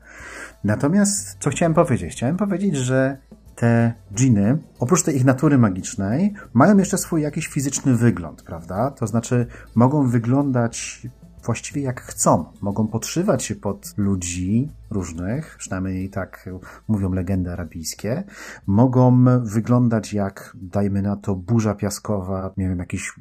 Natomiast, 0.64 1.38
co 1.40 1.50
chciałem 1.50 1.74
powiedzieć? 1.74 2.12
Chciałem 2.12 2.38
powiedzieć, 2.38 2.76
że 2.76 3.18
te 3.56 3.94
dżiny, 4.16 4.58
oprócz 4.80 5.04
tej 5.04 5.16
ich 5.16 5.26
natury 5.26 5.58
magicznej, 5.58 6.34
mają 6.54 6.78
jeszcze 6.78 6.98
swój 6.98 7.22
jakiś 7.22 7.48
fizyczny 7.48 7.96
wygląd, 7.96 8.44
prawda? 8.44 8.92
To 8.92 9.08
znaczy, 9.08 9.46
mogą 9.76 10.08
wyglądać 10.08 11.02
właściwie 11.44 11.82
jak 11.82 12.02
chcą. 12.02 12.46
Mogą 12.62 12.88
podszywać 12.88 13.44
się 13.44 13.56
pod 13.56 13.94
ludzi 13.98 14.70
różnych, 14.90 15.56
przynajmniej 15.58 16.10
tak 16.10 16.50
mówią 16.88 17.14
legendy 17.14 17.52
arabijskie. 17.52 18.24
Mogą 18.68 19.26
wyglądać 19.44 20.14
jak, 20.14 20.58
dajmy 20.62 21.02
na 21.02 21.16
to, 21.16 21.36
burza 21.36 21.76
piaskowa, 21.76 22.54
nie 22.58 22.70
wiem, 22.70 22.80
jakiś 22.80 23.14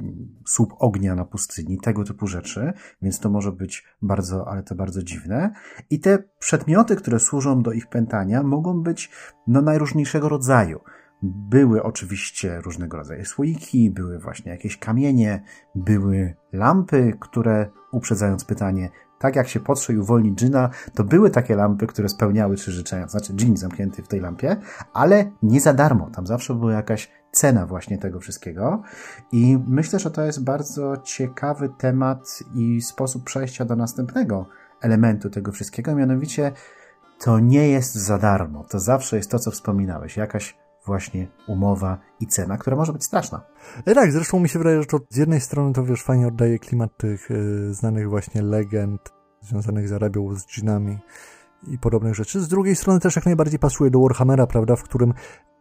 słup 0.46 0.74
ognia 0.78 1.14
na 1.14 1.24
pustyni, 1.24 1.78
tego 1.78 2.04
typu 2.04 2.26
rzeczy, 2.26 2.72
więc 3.02 3.20
to 3.20 3.30
może 3.30 3.52
być 3.52 3.84
bardzo, 4.02 4.48
ale 4.48 4.62
to 4.62 4.74
bardzo 4.74 5.02
dziwne. 5.02 5.52
I 5.90 6.00
te 6.00 6.18
przedmioty, 6.38 6.96
które 6.96 7.20
służą 7.20 7.62
do 7.62 7.72
ich 7.72 7.86
pętania, 7.86 8.42
mogą 8.42 8.82
być 8.82 9.10
no, 9.46 9.62
najróżniejszego 9.62 10.28
rodzaju. 10.28 10.80
Były 11.22 11.82
oczywiście 11.82 12.60
różnego 12.60 12.96
rodzaju 12.96 13.24
słoiki, 13.24 13.90
były 13.90 14.18
właśnie 14.18 14.52
jakieś 14.52 14.76
kamienie, 14.76 15.42
były 15.74 16.34
lampy, 16.52 17.16
które, 17.20 17.70
uprzedzając 17.92 18.44
pytanie, 18.44 18.90
tak 19.18 19.36
jak 19.36 19.48
się 19.48 19.60
potrze 19.60 19.92
i 19.92 19.98
uwolni 19.98 20.34
dżina, 20.34 20.70
to 20.94 21.04
były 21.04 21.30
takie 21.30 21.56
lampy, 21.56 21.86
które 21.86 22.08
spełniały 22.08 22.56
trzy 22.56 22.72
życzenia, 22.72 23.08
znaczy 23.08 23.32
dżin 23.34 23.56
zamknięty 23.56 24.02
w 24.02 24.08
tej 24.08 24.20
lampie, 24.20 24.56
ale 24.92 25.30
nie 25.42 25.60
za 25.60 25.74
darmo. 25.74 26.10
Tam 26.10 26.26
zawsze 26.26 26.54
była 26.54 26.72
jakaś 26.72 27.10
cena 27.32 27.66
właśnie 27.66 27.98
tego 27.98 28.20
wszystkiego. 28.20 28.82
I 29.32 29.58
myślę, 29.66 29.98
że 29.98 30.10
to 30.10 30.22
jest 30.22 30.44
bardzo 30.44 30.96
ciekawy 30.96 31.68
temat 31.78 32.42
i 32.54 32.80
sposób 32.82 33.24
przejścia 33.24 33.64
do 33.64 33.76
następnego 33.76 34.46
elementu 34.80 35.30
tego 35.30 35.52
wszystkiego, 35.52 35.94
mianowicie 35.94 36.52
to 37.18 37.40
nie 37.40 37.68
jest 37.68 37.94
za 37.94 38.18
darmo. 38.18 38.64
To 38.64 38.80
zawsze 38.80 39.16
jest 39.16 39.30
to, 39.30 39.38
co 39.38 39.50
wspominałeś, 39.50 40.16
jakaś 40.16 40.56
właśnie 40.88 41.26
umowa 41.46 41.98
i 42.20 42.26
cena, 42.26 42.58
która 42.58 42.76
może 42.76 42.92
być 42.92 43.04
straszna. 43.04 43.40
E, 43.84 43.94
tak, 43.94 44.12
zresztą 44.12 44.40
mi 44.40 44.48
się 44.48 44.58
wydaje, 44.58 44.80
że 44.80 44.86
to 44.86 45.00
z 45.10 45.16
jednej 45.16 45.40
strony 45.40 45.72
to 45.72 45.84
wiesz, 45.84 46.02
fajnie 46.02 46.28
oddaje 46.28 46.58
klimat 46.58 46.96
tych 46.96 47.30
y, 47.30 47.74
znanych 47.74 48.08
właśnie 48.08 48.42
legend 48.42 49.12
związanych 49.40 49.88
z 49.88 49.92
Arabią, 49.92 50.34
z 50.34 50.46
dżinami 50.46 50.98
i 51.66 51.78
podobnych 51.78 52.14
rzeczy. 52.14 52.40
Z 52.40 52.48
drugiej 52.48 52.76
strony 52.76 53.00
też 53.00 53.16
jak 53.16 53.24
najbardziej 53.26 53.58
pasuje 53.58 53.90
do 53.90 54.00
Warhammera, 54.00 54.46
prawda, 54.46 54.76
w 54.76 54.82
którym 54.82 55.14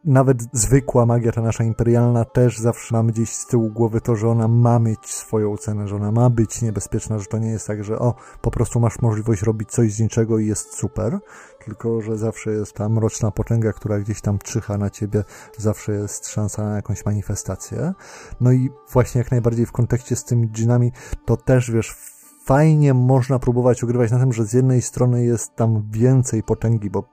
nawet 0.06 0.44
zwykła 0.54 1.06
magia, 1.06 1.32
ta 1.32 1.42
nasza 1.42 1.64
imperialna, 1.64 2.26
też 2.26 2.58
zawsze 2.58 2.96
mamy 2.96 3.12
gdzieś 3.12 3.30
z 3.30 3.48
tyłu 3.48 3.70
głowy 3.70 4.02
to, 4.02 4.16
że 4.16 4.30
ona 4.30 4.48
ma 4.48 4.80
mieć 4.80 5.14
swoją 5.14 5.58
cenę, 5.58 5.88
że 5.88 5.96
ona 5.96 6.12
ma 6.12 6.30
być 6.30 6.62
niebezpieczna, 6.62 7.20
że 7.20 7.26
to 7.26 7.38
nie 7.38 7.50
jest 7.50 7.68
tak, 7.68 7.84
że 7.84 8.00
o, 8.00 8.16
po 8.42 8.52
prostu 8.52 8.80
masz 8.80 9.02
możliwość 9.02 9.42
robić 9.42 9.70
coś 9.70 9.94
z 9.94 10.00
niczego 10.00 10.40
i 10.40 10.48
jest 10.48 10.74
super, 10.74 11.20
tylko 11.66 12.02
że 12.02 12.18
zawsze 12.18 12.52
jest 12.52 12.74
ta 12.74 12.90
mroczna 12.90 13.32
potęga, 13.32 13.74
która 13.74 14.00
gdzieś 14.00 14.22
tam 14.22 14.40
czyha 14.40 14.78
na 14.78 14.90
ciebie, 14.90 15.24
zawsze 15.58 15.92
jest 15.92 16.28
szansa 16.28 16.64
na 16.64 16.76
jakąś 16.76 17.06
manifestację. 17.06 17.94
No 18.42 18.52
i 18.52 18.70
właśnie 18.92 19.20
jak 19.20 19.32
najbardziej 19.32 19.66
w 19.66 19.72
kontekście 19.72 20.16
z 20.16 20.24
tymi 20.24 20.50
dżinami, 20.50 20.92
to 21.26 21.38
też 21.38 21.72
wiesz, 21.72 22.17
fajnie 22.48 22.94
można 22.94 23.40
próbować 23.40 23.84
ogrywać 23.84 24.12
na 24.12 24.20
tym, 24.20 24.34
że 24.34 24.46
z 24.46 24.54
jednej 24.54 24.82
strony 24.82 25.26
jest 25.26 25.56
tam 25.56 25.84
więcej 25.92 26.44
potęgi, 26.44 26.90
bo 26.90 27.04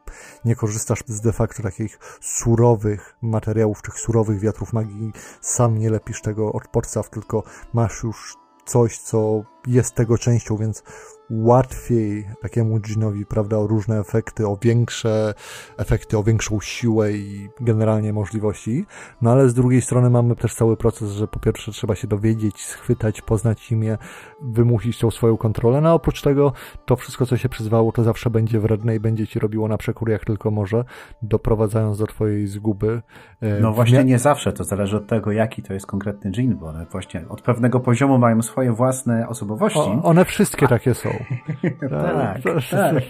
nie 0.44 0.57
korzystasz 0.57 1.05
z 1.07 1.20
de 1.20 1.33
facto 1.33 1.62
takich 1.62 1.99
surowych 2.20 3.16
materiałów, 3.23 3.83
tych 3.83 3.99
surowych 3.99 4.40
wiatrów 4.40 4.73
magii, 4.73 5.12
sam 5.40 5.79
nie 5.79 5.90
lepisz 5.90 6.23
tego 6.23 6.53
od 6.53 6.68
podstaw, 6.68 7.11
tylko 7.11 7.42
masz 7.73 8.03
już 8.03 8.37
coś, 8.64 8.99
co 8.99 9.44
jest 9.66 9.94
tego 9.94 10.18
częścią, 10.18 10.57
więc 10.57 10.83
łatwiej 11.31 12.29
takiemu 12.42 12.81
dżinowi, 12.81 13.27
prawda, 13.27 13.59
o 13.59 13.66
różne 13.66 14.00
efekty, 14.00 14.46
o 14.46 14.59
większe 14.62 15.35
efekty, 15.77 16.18
o 16.18 16.22
większą 16.22 16.61
siłę 16.61 17.12
i 17.12 17.48
generalnie 17.61 18.12
możliwości. 18.12 18.87
No 19.22 19.33
ale 19.33 19.48
z 19.48 19.55
drugiej 19.55 19.83
strony 19.83 20.11
mamy 20.11 20.37
też 20.37 20.55
cały 20.55 20.77
proces, 20.77 21.11
że 21.11 21.29
po 21.29 21.40
pierwsze 21.40 21.72
trzeba 21.72 21.94
się 21.94 22.07
dowiedzieć, 22.07 22.64
schwytać, 22.64 23.22
poznać 23.22 23.72
imię, 23.72 23.98
wymusić 24.42 24.98
tą 24.98 25.11
swoją 25.11 25.37
kontrolę, 25.37 25.81
no 25.81 25.88
a 25.88 25.92
oprócz 25.92 26.22
tego 26.22 26.53
to 26.85 26.96
wszystko, 26.96 27.27
co 27.27 27.37
się 27.37 27.48
przyzwało, 27.48 27.92
to 27.92 28.05
zawsze 28.05 28.31
będzie 28.31 28.61
wredne 28.61 28.96
i 28.96 29.00
będzie 29.00 29.27
ci 29.27 29.38
robiło 29.38 29.68
na 29.68 29.79
przekór 29.79 30.11
jak 30.11 30.24
tylko 30.24 30.50
może, 30.50 30.85
doprowadzając 31.22 31.98
do 31.98 32.07
twojej 32.07 32.46
zguby. 32.46 33.03
E, 33.40 33.61
no 33.61 33.72
właśnie 33.72 34.05
nie 34.05 34.18
zawsze, 34.18 34.53
to 34.53 34.64
zależy 34.64 34.96
od 34.96 35.07
tego, 35.07 35.33
jaki 35.33 35.62
to 35.62 35.74
jest 35.74 35.87
konkretny 35.87 36.31
dżin, 36.31 36.57
bo 36.57 36.66
one 36.66 36.87
właśnie 36.87 37.29
od 37.29 37.42
pewnego 37.42 37.81
poziomu 37.81 38.18
mają 38.18 38.42
swoje 38.42 38.72
własne 38.72 39.29
osobowości. 39.29 39.54
O, 39.61 40.03
one 40.03 40.25
wszystkie 40.25 40.69
takie 40.69 40.95
są. 40.95 41.11
tak, 41.90 42.43
tak. 42.71 43.05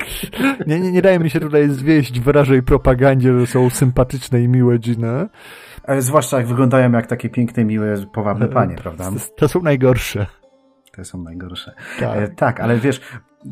Nie, 0.67 0.81
nie, 0.81 0.93
nie 0.93 1.03
daje 1.03 1.19
mi 1.19 1.31
się 1.31 1.41
tutaj 1.41 1.69
zwieść 1.69 2.21
w 2.21 2.25
wrażej 2.25 2.63
propagandzie, 2.63 3.41
że 3.41 3.47
są 3.47 3.71
sympatyczne 3.71 4.43
i 4.43 4.49
miłe 4.49 4.79
dżiny. 4.79 5.29
Ale 5.85 6.03
zwłaszcza 6.03 6.37
jak 6.37 6.47
wyglądają 6.47 6.93
jak 6.93 7.07
takie 7.07 7.29
piękne, 7.29 7.65
miłe, 7.65 8.07
powabne 8.13 8.49
panie, 8.49 8.77
prawda? 8.77 9.11
To 9.37 9.49
są 9.49 9.63
najgorsze. 9.63 10.27
Te 10.93 11.05
są 11.05 11.23
najgorsze. 11.23 11.75
Tak. 12.01 12.19
E, 12.19 12.29
tak, 12.29 12.61
ale 12.61 12.77
wiesz, 12.79 13.01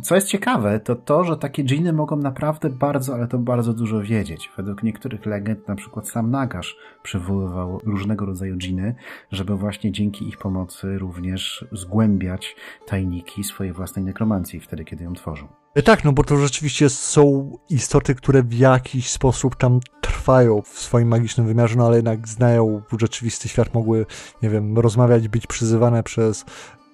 co 0.02 0.14
jest 0.14 0.28
ciekawe, 0.28 0.80
to 0.80 0.96
to, 0.96 1.24
że 1.24 1.36
takie 1.36 1.64
dżiny 1.64 1.92
mogą 1.92 2.16
naprawdę 2.16 2.70
bardzo, 2.70 3.14
ale 3.14 3.28
to 3.28 3.38
bardzo 3.38 3.72
dużo 3.72 4.02
wiedzieć. 4.02 4.50
Według 4.56 4.82
niektórych 4.82 5.26
legend, 5.26 5.68
na 5.68 5.74
przykład 5.74 6.08
sam 6.08 6.30
Nagash 6.30 6.76
przywoływał 7.02 7.80
różnego 7.84 8.26
rodzaju 8.26 8.56
dżiny, 8.56 8.94
żeby 9.32 9.56
właśnie 9.56 9.92
dzięki 9.92 10.28
ich 10.28 10.38
pomocy 10.38 10.98
również 10.98 11.64
zgłębiać 11.72 12.56
tajniki 12.86 13.44
swojej 13.44 13.72
własnej 13.72 14.04
nekromancji 14.04 14.60
wtedy, 14.60 14.84
kiedy 14.84 15.04
ją 15.04 15.14
tworzą. 15.14 15.48
E, 15.74 15.82
tak, 15.82 16.04
no 16.04 16.12
bo 16.12 16.24
to 16.24 16.36
rzeczywiście 16.36 16.88
są 16.88 17.52
istoty, 17.70 18.14
które 18.14 18.42
w 18.42 18.54
jakiś 18.54 19.10
sposób 19.10 19.56
tam 19.56 19.80
trwają 20.00 20.62
w 20.62 20.68
swoim 20.68 21.08
magicznym 21.08 21.46
wymiarze, 21.46 21.76
no 21.76 21.86
ale 21.86 21.96
jednak 21.96 22.28
znają 22.28 22.82
rzeczywisty 23.00 23.48
świat, 23.48 23.74
mogły, 23.74 24.06
nie 24.42 24.50
wiem, 24.50 24.78
rozmawiać, 24.78 25.28
być 25.28 25.46
przyzywane 25.46 26.02
przez 26.02 26.44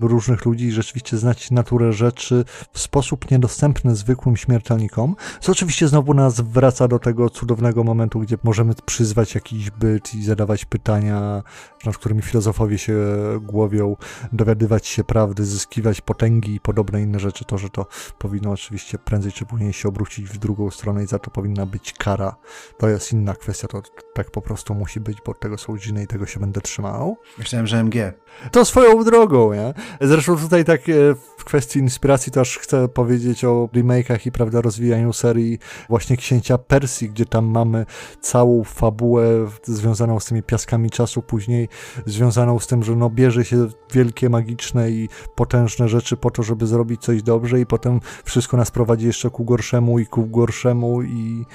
różnych 0.01 0.45
ludzi 0.45 0.65
i 0.65 0.73
rzeczywiście 0.73 1.17
znać 1.17 1.51
naturę 1.51 1.93
rzeczy 1.93 2.45
w 2.73 2.79
sposób 2.79 3.31
niedostępny 3.31 3.97
zwykłym 3.97 4.37
śmiertelnikom, 4.37 5.17
co 5.41 5.53
oczywiście 5.53 5.89
znowu 5.89 6.15
nas 6.15 6.41
wraca 6.41 6.89
do 6.89 6.99
tego 6.99 7.31
cudownego 7.31 7.85
momentu, 7.85 8.21
gdzie 8.21 8.37
możemy 8.45 8.75
przyzwać 8.87 9.35
jakiś 9.35 9.71
byt 9.71 10.15
i 10.15 10.25
zadawać 10.25 10.65
pytania, 10.65 11.43
nad 11.85 11.97
którymi 11.97 12.23
filozofowie 12.23 12.79
się 12.79 12.97
głowią, 13.41 13.97
dowiadywać 14.33 14.87
się 14.87 15.05
prawdy, 15.05 15.45
zyskiwać 15.45 16.01
potęgi 16.01 16.55
i 16.55 16.61
podobne 16.61 17.03
inne 17.03 17.21
rzeczy. 17.21 17.45
To, 17.45 17.59
że 17.59 17.71
to 17.71 17.87
powinno 18.19 18.51
oczywiście 18.51 18.99
prędzej 18.99 19.33
czy 19.33 19.47
później 19.47 19.73
się 19.73 19.89
obrócić 19.89 20.29
w 20.29 20.39
drugą 20.39 20.71
stronę 20.71 21.05
i 21.05 21.07
za 21.07 21.19
to 21.19 21.31
powinna 21.31 21.67
być 21.67 21.93
kara. 21.93 22.37
To 22.79 22.89
jest 22.89 23.13
inna 23.13 23.35
kwestia, 23.35 23.69
to 23.69 23.83
tak 24.15 24.31
po 24.31 24.43
prostu 24.43 24.75
musi 24.75 25.01
być, 25.01 25.19
bo 25.27 25.35
tego 25.35 25.59
są 25.59 25.77
i 25.77 26.07
tego 26.07 26.27
się 26.27 26.41
będę 26.41 26.61
trzymał. 26.61 27.17
Myślałem, 27.39 27.67
że 27.67 27.79
MG. 27.79 28.13
To 28.53 28.65
swoją 28.65 29.05
drogą, 29.05 29.55
nie? 29.55 29.75
Zresztą 30.01 30.37
tutaj 30.37 30.64
tak 30.64 30.88
e, 30.88 30.92
w 31.38 31.44
kwestii 31.44 31.79
inspiracji 31.79 32.33
też 32.33 32.59
chcę 32.59 32.88
powiedzieć 32.88 33.44
o 33.44 33.68
remake'ach 33.74 34.27
i 34.27 34.33
prawda 34.33 34.61
rozwijaniu 34.61 35.12
serii 35.12 35.59
właśnie 35.88 36.16
Księcia 36.16 36.59
Persji, 36.59 37.11
gdzie 37.11 37.27
tam 37.27 37.44
mamy 37.46 37.87
całą 38.20 38.64
fabułę 38.64 39.46
związaną 39.64 40.20
z 40.20 40.24
tymi 40.24 40.42
piaskami 40.42 40.90
czasu, 40.90 41.22
później 41.22 41.68
związaną 42.07 42.59
z 42.59 42.66
tym, 42.66 42.83
że 42.83 42.96
no 42.96 43.11
bierze 43.11 43.44
się 43.44 43.68
wielkie, 43.92 44.29
magiczne 44.29 44.90
i 44.90 45.09
potężne 45.35 45.88
rzeczy 45.88 46.16
po 46.16 46.31
to, 46.31 46.42
żeby 46.42 46.66
zrobić 46.66 47.01
coś 47.01 47.22
dobrze 47.22 47.61
i 47.61 47.66
potem 47.66 48.01
wszystko 48.24 48.57
nas 48.57 48.70
prowadzi 48.70 49.07
jeszcze 49.07 49.31
ku 49.31 49.44
gorszemu 49.44 49.98
i 49.98 50.07
ku 50.07 50.27
gorszemu 50.27 51.03
i 51.03 51.46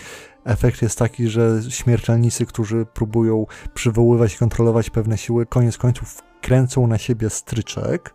efekt 0.46 0.82
jest 0.82 1.00
taki, 1.00 1.28
że 1.28 1.62
śmiertelnicy, 1.70 2.46
którzy 2.46 2.86
próbują 2.94 3.46
przywoływać 3.74 4.36
i 4.36 4.38
kontrolować 4.38 4.90
pewne 4.90 5.18
siły, 5.18 5.46
koniec 5.46 5.78
końców 5.78 6.22
kręcą 6.42 6.88
na 6.88 6.98
siebie 6.98 7.30
stryczek 7.30 8.14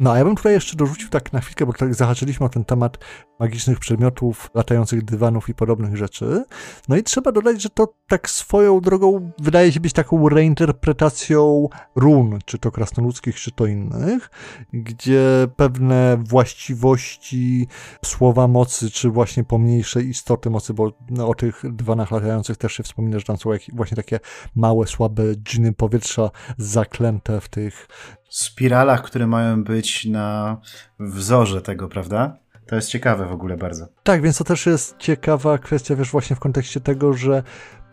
no 0.00 0.12
a 0.12 0.18
ja 0.18 0.24
bym 0.24 0.36
tutaj 0.36 0.52
jeszcze 0.52 0.76
dorzucił 0.76 1.08
tak 1.08 1.32
na 1.32 1.40
chwilkę, 1.40 1.66
bo 1.66 1.72
tak 1.72 1.94
zahaczyliśmy 1.94 2.46
o 2.46 2.48
ten 2.48 2.64
temat 2.64 2.98
magicznych 3.38 3.78
przedmiotów, 3.78 4.50
latających 4.54 5.04
dywanów 5.04 5.48
i 5.48 5.54
podobnych 5.54 5.96
rzeczy. 5.96 6.44
No 6.88 6.96
i 6.96 7.02
trzeba 7.02 7.32
dodać, 7.32 7.62
że 7.62 7.68
to 7.68 7.94
tak 8.08 8.30
swoją 8.30 8.80
drogą 8.80 9.30
wydaje 9.38 9.72
się 9.72 9.80
być 9.80 9.92
taką 9.92 10.28
reinterpretacją 10.28 11.68
run, 11.96 12.38
czy 12.44 12.58
to 12.58 12.70
krasnoludzkich, 12.70 13.36
czy 13.36 13.50
to 13.52 13.66
innych, 13.66 14.30
gdzie 14.72 15.22
pewne 15.56 16.22
właściwości 16.28 17.68
słowa 18.04 18.48
mocy, 18.48 18.90
czy 18.90 19.10
właśnie 19.10 19.44
pomniejsze 19.44 20.02
istoty 20.02 20.50
mocy, 20.50 20.74
bo 20.74 20.92
no, 21.10 21.28
o 21.28 21.34
tych 21.34 21.62
dywanach 21.72 22.10
latających 22.10 22.56
też 22.56 22.72
się 22.72 22.82
wspomina, 22.82 23.18
że 23.18 23.24
tam 23.24 23.36
są 23.36 23.50
właśnie 23.72 23.96
takie 23.96 24.20
małe, 24.54 24.86
słabe 24.86 25.22
dżiny 25.36 25.72
powietrza 25.72 26.30
zaklęte 26.58 27.40
w 27.40 27.48
tych 27.48 27.88
spiralach, 28.36 29.02
które 29.02 29.26
mają 29.26 29.64
być 29.64 30.06
na 30.06 30.56
wzorze 31.00 31.62
tego, 31.62 31.88
prawda? 31.88 32.36
To 32.66 32.76
jest 32.76 32.88
ciekawe 32.88 33.26
w 33.26 33.32
ogóle 33.32 33.56
bardzo. 33.56 33.86
Tak, 34.02 34.22
więc 34.22 34.38
to 34.38 34.44
też 34.44 34.66
jest 34.66 34.96
ciekawa 34.98 35.58
kwestia, 35.58 35.96
wiesz, 35.96 36.10
właśnie 36.10 36.36
w 36.36 36.40
kontekście 36.40 36.80
tego, 36.80 37.12
że 37.12 37.42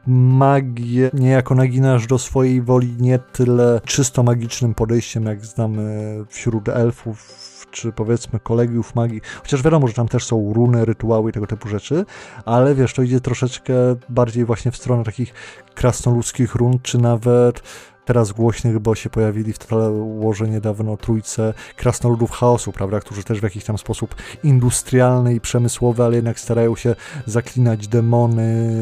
magię 0.07 1.09
niejako 1.13 1.55
naginasz 1.55 2.07
do 2.07 2.19
swojej 2.19 2.61
woli 2.61 2.95
nie 2.99 3.19
tyle 3.19 3.81
czysto 3.85 4.23
magicznym 4.23 4.73
podejściem, 4.73 5.25
jak 5.25 5.45
znamy 5.45 6.15
wśród 6.29 6.69
elfów, 6.69 7.51
czy 7.71 7.91
powiedzmy 7.91 8.39
kolegiów 8.39 8.95
magii, 8.95 9.21
chociaż 9.41 9.63
wiadomo, 9.63 9.87
że 9.87 9.93
tam 9.93 10.07
też 10.07 10.25
są 10.25 10.53
runy, 10.53 10.85
rytuały 10.85 11.29
i 11.29 11.33
tego 11.33 11.47
typu 11.47 11.67
rzeczy, 11.67 12.05
ale 12.45 12.75
wiesz, 12.75 12.93
to 12.93 13.01
idzie 13.01 13.21
troszeczkę 13.21 13.73
bardziej 14.09 14.45
właśnie 14.45 14.71
w 14.71 14.77
stronę 14.77 15.03
takich 15.03 15.33
krasnoludzkich 15.75 16.55
run, 16.55 16.79
czy 16.83 16.97
nawet 16.97 17.63
teraz 18.05 18.31
głośnych, 18.31 18.79
bo 18.79 18.95
się 18.95 19.09
pojawili 19.09 19.53
w 19.53 19.57
Total 19.59 19.93
Warze 20.23 20.47
niedawno 20.47 20.97
trójce 20.97 21.53
krasnoludów 21.75 22.31
chaosu, 22.31 22.71
prawda, 22.71 22.99
którzy 22.99 23.23
też 23.23 23.39
w 23.39 23.43
jakiś 23.43 23.63
tam 23.63 23.77
sposób 23.77 24.15
industrialny 24.43 25.35
i 25.35 25.41
przemysłowy, 25.41 26.03
ale 26.03 26.15
jednak 26.15 26.39
starają 26.39 26.75
się 26.75 26.95
zaklinać 27.25 27.87
demony 27.87 28.75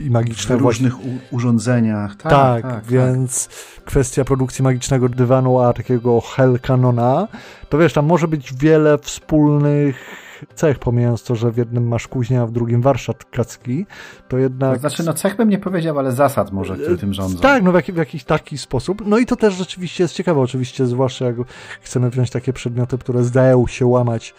i 0.00 0.10
magiczne... 0.10 0.56
W 0.56 0.60
różnych 0.60 0.94
urządzeniach. 1.30 2.16
Tak, 2.16 2.32
tak, 2.32 2.62
tak, 2.62 2.72
tak. 2.72 2.84
więc 2.84 3.46
tak. 3.46 3.84
kwestia 3.84 4.24
produkcji 4.24 4.62
magicznego 4.62 5.08
dywanu, 5.08 5.60
a 5.60 5.72
takiego 5.72 6.20
Hell 6.20 6.58
Canona, 6.60 7.28
to 7.68 7.78
wiesz, 7.78 7.92
tam 7.92 8.06
może 8.06 8.28
być 8.28 8.54
wiele 8.54 8.98
wspólnych 8.98 10.27
cech, 10.54 10.78
pomijając 10.78 11.22
to, 11.22 11.34
że 11.34 11.50
w 11.50 11.56
jednym 11.56 11.88
masz 11.88 12.08
kuźnia, 12.08 12.42
a 12.42 12.46
w 12.46 12.52
drugim 12.52 12.82
warsztat 12.82 13.24
kacki, 13.24 13.86
to 14.28 14.38
jednak... 14.38 14.74
To 14.74 14.80
znaczy, 14.80 15.02
no 15.02 15.14
cech 15.14 15.36
bym 15.36 15.48
nie 15.48 15.58
powiedział, 15.58 15.98
ale 15.98 16.12
zasad 16.12 16.52
może, 16.52 16.76
które 16.76 16.96
tym 16.96 17.14
rządzą. 17.14 17.38
Tak, 17.38 17.62
no 17.62 17.72
w, 17.72 17.82
w 17.82 17.96
jakiś 17.96 18.24
taki 18.24 18.58
sposób. 18.58 19.02
No 19.06 19.18
i 19.18 19.26
to 19.26 19.36
też 19.36 19.54
rzeczywiście 19.54 20.04
jest 20.04 20.14
ciekawe, 20.14 20.40
oczywiście, 20.40 20.86
zwłaszcza 20.86 21.24
jak 21.24 21.36
chcemy 21.80 22.10
wziąć 22.10 22.30
takie 22.30 22.52
przedmioty, 22.52 22.98
które 22.98 23.24
zdają 23.24 23.66
się 23.66 23.86
łamać 23.86 24.34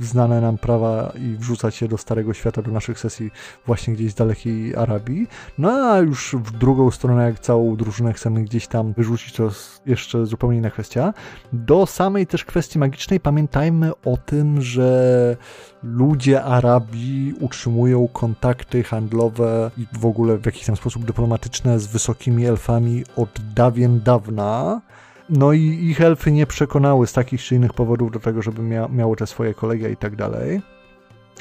znane 0.00 0.40
nam 0.40 0.58
prawa 0.58 1.12
i 1.18 1.36
wrzucać 1.36 1.82
je 1.82 1.88
do 1.88 1.98
Starego 1.98 2.34
Świata, 2.34 2.62
do 2.62 2.70
naszych 2.70 2.98
sesji 2.98 3.30
właśnie 3.66 3.94
gdzieś 3.94 4.12
z 4.12 4.14
dalekiej 4.14 4.76
Arabii. 4.76 5.26
No 5.58 5.70
a 5.70 5.98
już 5.98 6.36
w 6.38 6.50
drugą 6.50 6.90
stronę, 6.90 7.24
jak 7.24 7.40
całą 7.40 7.76
drużynę 7.76 8.12
chcemy 8.12 8.42
gdzieś 8.42 8.66
tam 8.66 8.92
wyrzucić, 8.92 9.32
to 9.32 9.50
jeszcze 9.86 10.26
zupełnie 10.26 10.58
inna 10.58 10.70
kwestia. 10.70 11.14
Do 11.52 11.86
samej 11.86 12.26
też 12.26 12.44
kwestii 12.44 12.78
magicznej 12.78 13.20
pamiętajmy 13.20 13.92
o 14.04 14.16
tym, 14.16 14.62
że 14.62 15.36
ludzie 15.82 16.42
Arabii 16.44 17.34
utrzymują 17.40 18.08
kontakty 18.08 18.82
handlowe 18.82 19.70
i 19.78 19.86
w 19.98 20.06
ogóle 20.06 20.38
w 20.38 20.46
jakiś 20.46 20.66
tam 20.66 20.76
sposób 20.76 21.04
dyplomatyczne 21.04 21.78
z 21.78 21.86
wysokimi 21.86 22.46
elfami 22.46 23.04
od 23.16 23.30
dawien 23.54 24.00
dawna. 24.00 24.80
No 25.28 25.52
i 25.52 25.60
ich 25.62 26.00
elfy 26.00 26.32
nie 26.32 26.46
przekonały 26.46 27.06
z 27.06 27.12
takich 27.12 27.42
czy 27.42 27.54
innych 27.54 27.72
powodów 27.72 28.12
do 28.12 28.20
tego, 28.20 28.42
żeby 28.42 28.62
mia 28.62 28.88
miały 28.88 29.16
te 29.16 29.26
swoje 29.26 29.54
kolegia 29.54 29.88
i 29.88 29.96
tak 29.96 30.16
dalej. 30.16 30.62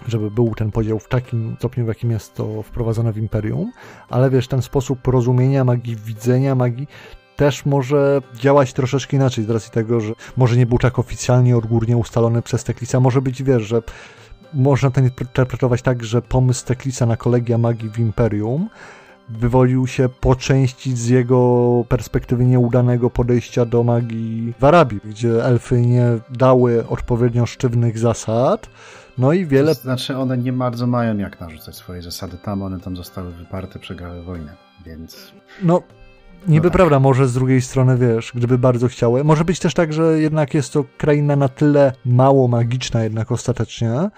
Żeby 0.07 0.31
był 0.31 0.55
ten 0.55 0.71
podział 0.71 0.99
w 0.99 1.07
takim 1.07 1.55
stopniu, 1.59 1.85
w 1.85 1.87
jakim 1.87 2.11
jest 2.11 2.33
to 2.33 2.63
wprowadzone 2.63 3.13
w 3.13 3.17
Imperium. 3.17 3.71
Ale 4.09 4.29
wiesz, 4.29 4.47
ten 4.47 4.61
sposób 4.61 5.07
rozumienia 5.07 5.63
magii, 5.63 5.95
widzenia 5.95 6.55
magii 6.55 6.87
też 7.35 7.65
może 7.65 8.21
działać 8.35 8.73
troszeczkę 8.73 9.17
inaczej 9.17 9.43
z 9.43 9.49
racji 9.49 9.71
tego, 9.71 9.99
że 9.99 10.13
może 10.37 10.57
nie 10.57 10.65
był 10.65 10.77
tak 10.77 10.99
oficjalnie 10.99 11.57
odgórnie 11.57 11.97
ustalony 11.97 12.41
przez 12.41 12.63
Teklisa. 12.63 12.99
Może 12.99 13.21
być, 13.21 13.43
wiesz, 13.43 13.63
że 13.63 13.81
można 14.53 14.91
to 14.91 15.01
interpretować 15.01 15.81
tak, 15.81 16.03
że 16.03 16.21
pomysł 16.21 16.65
Teklisa 16.65 17.05
na 17.05 17.17
kolegia 17.17 17.57
magii 17.57 17.89
w 17.89 17.99
Imperium 17.99 18.69
wywolił 19.29 19.87
się 19.87 20.09
po 20.09 20.35
części 20.35 20.95
z 20.95 21.07
jego 21.07 21.83
perspektywy 21.89 22.45
nieudanego 22.45 23.09
podejścia 23.09 23.65
do 23.65 23.83
magii 23.83 24.53
w 24.59 24.63
Arabii, 24.63 24.99
gdzie 25.05 25.45
elfy 25.45 25.81
nie 25.81 26.05
dały 26.29 26.87
odpowiednio 26.87 27.45
sztywnych 27.45 27.99
zasad. 27.99 28.69
No 29.17 29.33
i 29.33 29.45
wiele. 29.45 29.73
Znaczy, 29.73 30.17
one 30.17 30.37
nie 30.37 30.53
bardzo 30.53 30.87
mają 30.87 31.17
jak 31.17 31.39
narzucać 31.39 31.75
swoje 31.75 32.01
zasady 32.01 32.37
tam, 32.37 32.63
one 32.63 32.79
tam 32.79 32.97
zostały 32.97 33.31
wyparte, 33.31 33.79
przegrały 33.79 34.23
wojnę, 34.23 34.53
więc. 34.85 35.31
No, 35.63 35.81
Niby 36.47 36.67
no 36.67 36.71
tak. 36.71 36.77
prawda, 36.77 36.99
może 36.99 37.27
z 37.27 37.33
drugiej 37.33 37.61
strony, 37.61 37.97
wiesz, 37.97 38.31
gdyby 38.35 38.57
bardzo 38.57 38.87
chciały. 38.87 39.23
Może 39.23 39.45
być 39.45 39.59
też 39.59 39.73
tak, 39.73 39.93
że 39.93 40.21
jednak 40.21 40.53
jest 40.53 40.73
to 40.73 40.83
kraina 40.97 41.35
na 41.35 41.49
tyle 41.49 41.93
mało 42.05 42.47
magiczna 42.47 43.03
jednak 43.03 43.31
ostatecznie, 43.31 44.09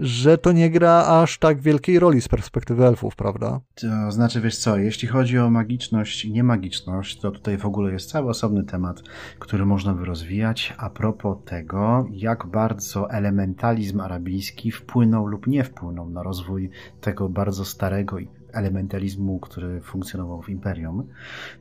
że 0.00 0.38
to 0.38 0.52
nie 0.52 0.70
gra 0.70 1.06
aż 1.06 1.38
tak 1.38 1.60
wielkiej 1.60 1.98
roli 1.98 2.20
z 2.20 2.28
perspektywy 2.28 2.86
elfów, 2.86 3.16
prawda? 3.16 3.60
To 3.74 4.12
znaczy, 4.12 4.40
wiesz 4.40 4.56
co, 4.56 4.76
jeśli 4.76 5.08
chodzi 5.08 5.38
o 5.38 5.50
magiczność 5.50 6.24
i 6.24 6.32
niemagiczność, 6.32 7.20
to 7.20 7.30
tutaj 7.30 7.58
w 7.58 7.66
ogóle 7.66 7.92
jest 7.92 8.10
cały 8.10 8.28
osobny 8.28 8.64
temat, 8.64 9.02
który 9.38 9.66
można 9.66 9.94
by 9.94 10.04
rozwijać 10.04 10.74
a 10.78 10.90
propos 10.90 11.38
tego, 11.44 12.06
jak 12.10 12.46
bardzo 12.46 13.10
elementalizm 13.10 14.00
arabijski 14.00 14.70
wpłynął 14.70 15.26
lub 15.26 15.46
nie 15.46 15.64
wpłynął 15.64 16.10
na 16.10 16.22
rozwój 16.22 16.70
tego 17.00 17.28
bardzo 17.28 17.64
starego 17.64 18.16
elementalizmu, 18.52 19.38
który 19.38 19.80
funkcjonował 19.80 20.42
w 20.42 20.48
imperium. 20.48 21.06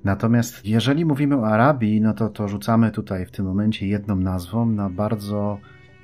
Natomiast 0.04 0.65
jeżeli 0.65 1.06
mówimy 1.06 1.38
o 1.38 1.47
Arabii, 1.47 2.02
no 2.02 2.13
to 2.13 2.30
to 2.30 2.47
rzucamy 2.47 2.91
tutaj 2.91 3.25
w 3.25 3.32
tym 3.32 3.45
momencie 3.45 3.88
jedną 3.88 4.15
nazwą 4.15 4.65
na 4.65 4.89
bardzo 4.89 5.58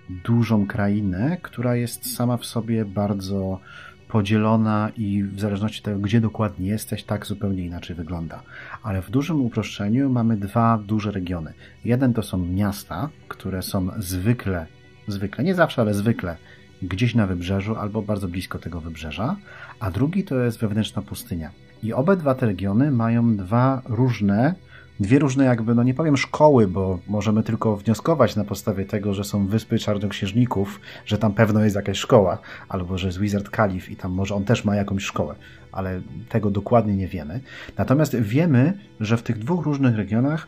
dużą 0.10 0.68
krainę, 0.68 1.38
która 1.42 1.76
jest 1.76 2.16
sama 2.16 2.38
w 2.38 2.46
sobie 2.46 2.86
bardzo 2.86 3.60
podzielona 4.08 4.92
i 4.98 5.24
w 5.24 5.40
zależności 5.40 5.80
od 5.80 5.86
tego, 5.86 6.00
gdzie 6.00 6.22
dokładnie 6.22 6.68
jesteś, 6.68 7.04
tak 7.04 7.26
zupełnie 7.26 7.66
inaczej 7.66 7.96
wygląda. 7.96 8.44
Ale 8.84 9.02
w 9.02 9.10
dużym 9.10 9.42
uproszczeniu 9.42 10.10
mamy 10.10 10.38
dwa 10.38 10.78
duże 10.78 11.12
regiony. 11.12 11.54
Jeden 11.86 12.14
to 12.14 12.24
są 12.24 12.38
miasta, 12.38 13.10
które 13.28 13.62
są 13.62 13.90
zwykle, 13.98 14.66
zwykle, 15.08 15.44
nie 15.44 15.56
zawsze, 15.56 15.82
ale 15.82 15.94
zwykle 15.94 16.38
gdzieś 16.82 17.16
na 17.16 17.28
wybrzeżu 17.28 17.76
albo 17.76 18.02
bardzo 18.02 18.28
blisko 18.28 18.60
tego 18.60 18.82
wybrzeża, 18.82 19.36
a 19.80 19.92
drugi 19.92 20.24
to 20.24 20.36
jest 20.36 20.60
wewnętrzna 20.60 21.02
pustynia. 21.02 21.52
I 21.84 21.94
obydwa 21.94 22.36
te 22.36 22.46
regiony 22.46 22.92
mają 22.92 23.38
dwa 23.38 23.82
różne 23.86 24.56
dwie 25.00 25.20
różne 25.20 25.46
jakby, 25.46 25.76
no 25.76 25.84
nie 25.84 25.94
powiem 25.94 26.18
szkoły, 26.18 26.68
bo 26.68 27.00
możemy 27.08 27.44
tylko 27.44 27.78
wnioskować 27.78 28.36
na 28.36 28.44
podstawie 28.44 28.86
tego, 28.86 29.14
że 29.14 29.24
są 29.24 29.48
wyspy 29.48 29.80
czarnoksiężników, 29.80 30.80
że 31.06 31.18
tam 31.18 31.34
pewno 31.34 31.64
jest 31.64 31.76
jakaś 31.76 31.98
szkoła, 31.98 32.38
albo 32.70 32.98
że 32.98 33.08
jest 33.08 33.20
Wizard 33.20 33.50
Kalif 33.50 33.90
i 33.90 33.96
tam 33.96 34.12
może 34.12 34.36
on 34.36 34.46
też 34.46 34.66
ma 34.66 34.76
jakąś 34.76 35.04
szkołę, 35.04 35.36
ale 35.72 36.02
tego 36.30 36.52
dokładnie 36.52 36.96
nie 36.96 37.08
wiemy. 37.08 37.40
Natomiast 37.78 38.16
wiemy, 38.16 38.74
że 39.00 39.18
w 39.18 39.24
tych 39.24 39.40
dwóch 39.40 39.66
różnych 39.66 39.96
regionach 39.96 40.48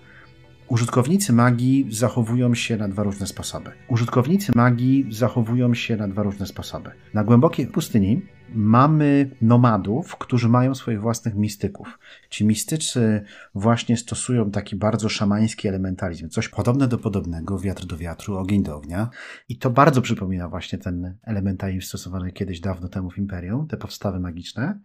Użytkownicy 0.69 1.33
magii 1.33 1.87
zachowują 1.89 2.55
się 2.55 2.77
na 2.77 2.87
dwa 2.87 3.03
różne 3.03 3.27
sposoby. 3.27 3.71
Użytkownicy 3.87 4.51
magii 4.55 5.07
zachowują 5.09 5.73
się 5.73 5.97
na 5.97 6.07
dwa 6.07 6.23
różne 6.23 6.45
sposoby. 6.45 6.91
Na 7.13 7.23
głębokiej 7.23 7.67
pustyni 7.67 8.21
mamy 8.55 9.29
nomadów, 9.41 10.15
którzy 10.15 10.49
mają 10.49 10.75
swoich 10.75 11.01
własnych 11.01 11.35
mistyków. 11.35 11.99
Ci 12.29 12.45
mistycy 12.45 13.21
właśnie 13.55 13.97
stosują 13.97 14.51
taki 14.51 14.75
bardzo 14.75 15.09
szamański 15.09 15.67
elementalizm, 15.67 16.29
coś 16.29 16.49
podobne 16.49 16.87
do 16.87 16.97
podobnego, 16.97 17.59
wiatr 17.59 17.85
do 17.85 17.97
wiatru, 17.97 18.37
ogień 18.37 18.63
do 18.63 18.75
ognia. 18.75 19.09
I 19.49 19.57
to 19.57 19.69
bardzo 19.69 20.01
przypomina 20.01 20.49
właśnie 20.49 20.79
ten 20.79 21.15
elementalizm 21.23 21.87
stosowany 21.87 22.31
kiedyś 22.31 22.59
dawno 22.59 22.89
temu 22.89 23.09
w 23.09 23.17
Imperium, 23.17 23.67
te 23.67 23.77
podstawy 23.77 24.19
magiczne. 24.19 24.79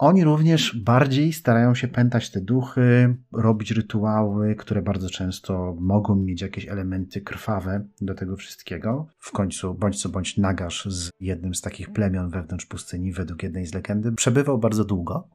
Oni 0.00 0.24
również 0.24 0.76
bardziej 0.76 1.32
starają 1.32 1.74
się 1.74 1.88
pętać 1.88 2.30
te 2.30 2.40
duchy, 2.40 3.16
robić 3.32 3.70
rytuały, 3.70 4.54
które 4.54 4.82
bardzo 4.82 5.10
często 5.10 5.76
mogą 5.80 6.16
mieć 6.16 6.42
jakieś 6.42 6.68
elementy 6.68 7.20
krwawe 7.20 7.84
do 8.00 8.14
tego 8.14 8.36
wszystkiego. 8.36 9.06
W 9.18 9.32
końcu, 9.32 9.74
bądź 9.74 10.02
co 10.02 10.08
bądź, 10.08 10.36
Nagasz 10.36 10.84
z 10.84 11.10
jednym 11.20 11.54
z 11.54 11.60
takich 11.60 11.92
plemion 11.92 12.30
wewnątrz 12.30 12.66
pustyni, 12.66 13.12
według 13.12 13.42
jednej 13.42 13.66
z 13.66 13.74
legendy, 13.74 14.12
przebywał 14.12 14.58
bardzo 14.58 14.84
długo. 14.84 15.28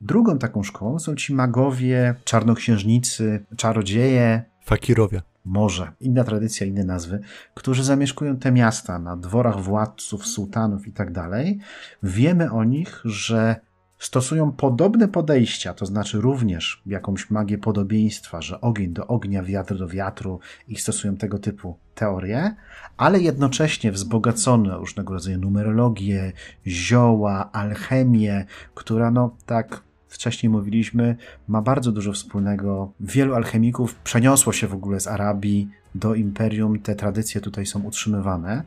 Drugą 0.00 0.38
taką 0.38 0.62
szkołą 0.62 0.98
są 0.98 1.14
ci 1.14 1.34
magowie, 1.34 2.14
czarnoksiężnicy, 2.24 3.44
czarodzieje. 3.56 4.42
Fakirowie 4.64 5.22
może, 5.44 5.92
inna 6.00 6.24
tradycja, 6.24 6.66
inne 6.66 6.84
nazwy, 6.84 7.20
którzy 7.54 7.84
zamieszkują 7.84 8.36
te 8.36 8.52
miasta 8.52 8.98
na 8.98 9.16
dworach 9.16 9.60
władców, 9.60 10.26
sułtanów 10.26 10.86
i 10.86 10.92
tak 10.92 11.12
dalej. 11.12 11.58
Wiemy 12.02 12.50
o 12.50 12.64
nich, 12.64 13.00
że 13.04 13.65
stosują 13.98 14.52
podobne 14.52 15.08
podejścia, 15.08 15.74
to 15.74 15.86
znaczy 15.86 16.20
również 16.20 16.82
jakąś 16.86 17.30
magię 17.30 17.58
podobieństwa, 17.58 18.42
że 18.42 18.60
ogień 18.60 18.92
do 18.92 19.06
ognia, 19.06 19.42
wiatr 19.42 19.78
do 19.78 19.88
wiatru 19.88 20.40
i 20.68 20.76
stosują 20.76 21.16
tego 21.16 21.38
typu 21.38 21.76
teorie, 21.94 22.54
ale 22.96 23.20
jednocześnie 23.20 23.92
wzbogacone 23.92 24.76
różnego 24.76 25.14
rodzaju 25.14 25.38
numerologię, 25.38 26.32
zioła, 26.66 27.52
alchemię, 27.52 28.44
która 28.74 29.10
no 29.10 29.36
tak 29.46 29.82
wcześniej 30.08 30.50
mówiliśmy, 30.50 31.16
ma 31.48 31.62
bardzo 31.62 31.92
dużo 31.92 32.12
wspólnego. 32.12 32.92
Wielu 33.00 33.34
alchemików 33.34 33.94
przeniosło 33.94 34.52
się 34.52 34.66
w 34.66 34.74
ogóle 34.74 35.00
z 35.00 35.06
Arabii 35.06 35.68
do 35.94 36.14
imperium, 36.14 36.78
te 36.78 36.94
tradycje 36.94 37.40
tutaj 37.40 37.66
są 37.66 37.82
utrzymywane. 37.82 38.62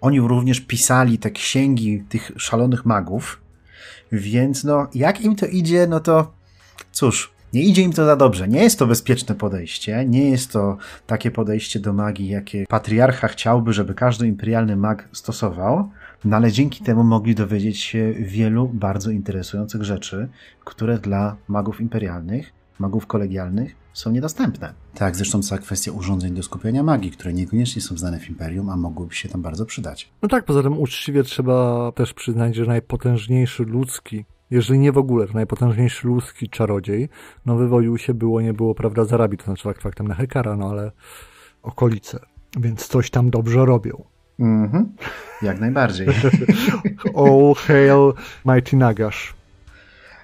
Oni 0.00 0.20
również 0.20 0.60
pisali 0.60 1.18
te 1.18 1.30
księgi 1.30 2.04
tych 2.08 2.32
szalonych 2.36 2.86
magów, 2.86 3.41
więc 4.12 4.64
no, 4.64 4.86
jak 4.94 5.20
im 5.20 5.36
to 5.36 5.46
idzie, 5.46 5.86
no 5.86 6.00
to 6.00 6.32
cóż, 6.92 7.32
nie 7.52 7.62
idzie 7.62 7.82
im 7.82 7.92
to 7.92 8.06
za 8.06 8.16
dobrze. 8.16 8.48
Nie 8.48 8.62
jest 8.62 8.78
to 8.78 8.86
bezpieczne 8.86 9.34
podejście, 9.34 10.04
nie 10.08 10.30
jest 10.30 10.52
to 10.52 10.76
takie 11.06 11.30
podejście 11.30 11.80
do 11.80 11.92
magii, 11.92 12.28
jakie 12.28 12.66
patriarcha 12.68 13.28
chciałby, 13.28 13.72
żeby 13.72 13.94
każdy 13.94 14.26
imperialny 14.26 14.76
mag 14.76 15.08
stosował, 15.12 15.90
no 16.24 16.36
ale 16.36 16.52
dzięki 16.52 16.84
temu 16.84 17.04
mogli 17.04 17.34
dowiedzieć 17.34 17.80
się 17.80 18.12
wielu 18.12 18.68
bardzo 18.68 19.10
interesujących 19.10 19.84
rzeczy, 19.84 20.28
które 20.64 20.98
dla 20.98 21.36
magów 21.48 21.80
imperialnych, 21.80 22.52
magów 22.78 23.06
kolegialnych 23.06 23.81
są 23.92 24.10
niedostępne. 24.10 24.74
Tak, 24.94 25.16
zresztą 25.16 25.42
cała 25.42 25.60
kwestia 25.60 25.92
urządzeń 25.92 26.34
do 26.34 26.42
skupiania 26.42 26.82
magii, 26.82 27.10
które 27.10 27.32
niekoniecznie 27.32 27.82
są 27.82 27.96
znane 27.96 28.20
w 28.20 28.28
Imperium, 28.28 28.70
a 28.70 28.76
mogłyby 28.76 29.14
się 29.14 29.28
tam 29.28 29.42
bardzo 29.42 29.66
przydać. 29.66 30.08
No 30.22 30.28
tak, 30.28 30.44
poza 30.44 30.62
tym 30.62 30.78
uczciwie 30.78 31.22
trzeba 31.22 31.92
też 31.92 32.14
przyznać, 32.14 32.54
że 32.54 32.66
najpotężniejszy 32.66 33.64
ludzki, 33.64 34.24
jeżeli 34.50 34.78
nie 34.78 34.92
w 34.92 34.98
ogóle, 34.98 35.26
to 35.26 35.32
najpotężniejszy 35.32 36.06
ludzki 36.06 36.48
czarodziej, 36.48 37.08
no 37.46 37.56
wywodził 37.56 37.98
się 37.98 38.14
było, 38.14 38.40
nie 38.40 38.52
było, 38.52 38.74
prawda, 38.74 39.04
z 39.04 39.12
Arabii, 39.12 39.38
to 39.38 39.44
znaczy 39.44 39.62
fakt 39.62 39.82
faktem 39.82 40.08
na 40.08 40.14
Hekara, 40.14 40.56
no 40.56 40.70
ale 40.70 40.92
okolice. 41.62 42.18
Więc 42.60 42.88
coś 42.88 43.10
tam 43.10 43.30
dobrze 43.30 43.66
robią. 43.66 44.04
Mhm, 44.38 44.92
jak 45.42 45.60
najbardziej. 45.60 46.06
All 47.24 47.54
hail 47.56 48.12
Mighty 48.44 48.76
Nagash. 48.76 49.34